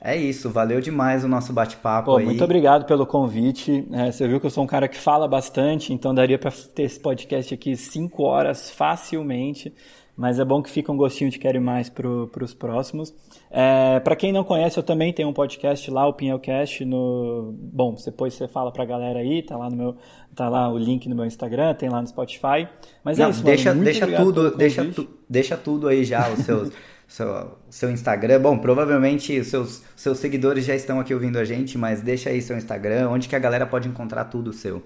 [0.00, 2.26] é isso, valeu demais o nosso bate-papo aí.
[2.26, 3.88] Muito obrigado pelo convite.
[3.90, 6.82] É, você viu que eu sou um cara que fala bastante, então daria para ter
[6.82, 9.72] esse podcast aqui cinco horas facilmente.
[10.16, 13.12] Mas é bom que fica um gostinho de quero mais para os próximos.
[13.50, 16.84] É, para quem não conhece, eu também tenho um podcast lá, o Pinhelcast.
[16.84, 17.52] No...
[17.58, 19.96] Bom, depois você fala para a galera aí, tá lá no meu,
[20.36, 22.68] tá lá o link no meu Instagram, tem lá no Spotify.
[23.02, 26.30] Mas é não, é isso, deixa, mano, deixa tudo, deixa, tu, deixa tudo aí já
[26.30, 26.70] os seus
[27.14, 28.40] seu, seu Instagram.
[28.40, 32.56] Bom, provavelmente seus, seus seguidores já estão aqui ouvindo a gente, mas deixa aí seu
[32.58, 34.82] Instagram, onde que a galera pode encontrar tudo seu.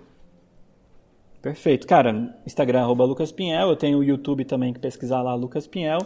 [1.41, 1.87] Perfeito.
[1.87, 3.71] Cara, Instagram, arroba Lucas Pinhel.
[3.71, 6.01] Eu tenho o YouTube também, que pesquisar lá Lucas Pinhel.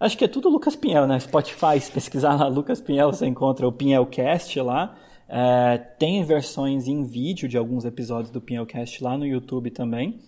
[0.00, 1.20] Acho que é tudo Lucas Pinhel, né?
[1.20, 4.96] Spotify, se pesquisar lá Lucas Pinhel, você encontra o Pinhelcast lá.
[5.28, 10.18] É, tem versões em vídeo de alguns episódios do Pinhelcast lá no YouTube também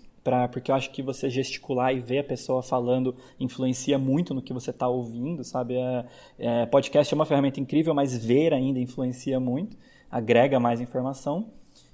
[0.49, 4.53] porque eu acho que você gesticular e ver a pessoa falando influencia muito no que
[4.53, 5.77] você está ouvindo, sabe?
[5.77, 6.05] É,
[6.39, 9.77] é, podcast é uma ferramenta incrível, mas ver ainda influencia muito,
[10.11, 11.49] agrega mais informação.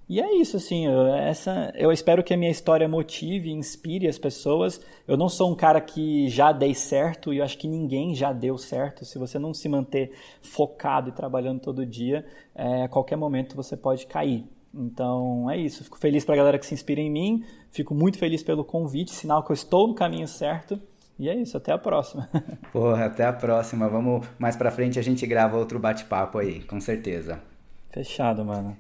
[0.09, 4.07] E é isso, assim, eu, essa, eu espero que a minha história motive e inspire
[4.07, 4.81] as pessoas.
[5.07, 8.33] Eu não sou um cara que já dei certo e eu acho que ninguém já
[8.33, 9.05] deu certo.
[9.05, 12.25] Se você não se manter focado e trabalhando todo dia,
[12.55, 14.45] é, a qualquer momento você pode cair.
[14.77, 15.85] Então é isso.
[15.85, 17.45] Fico feliz para a galera que se inspira em mim.
[17.71, 20.81] Fico muito feliz pelo convite, sinal que eu estou no caminho certo.
[21.19, 22.29] E é isso, até a próxima.
[22.73, 23.89] Porra, até a próxima.
[23.89, 27.41] Vamos mais pra frente a gente grava outro bate-papo aí, com certeza.
[27.89, 28.77] Fechado, mano.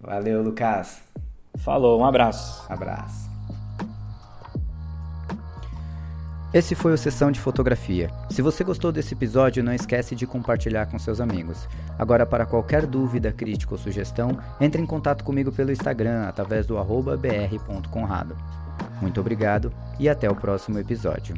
[0.00, 1.02] Valeu, Lucas.
[1.58, 2.64] Falou, um abraço.
[2.68, 3.29] Abraço.
[6.52, 8.10] Esse foi o Sessão de Fotografia.
[8.28, 11.68] Se você gostou desse episódio, não esquece de compartilhar com seus amigos.
[11.96, 16.74] Agora, para qualquer dúvida, crítica ou sugestão, entre em contato comigo pelo Instagram, através do
[16.74, 18.36] br.conrado.
[19.00, 21.36] Muito obrigado e até o próximo episódio.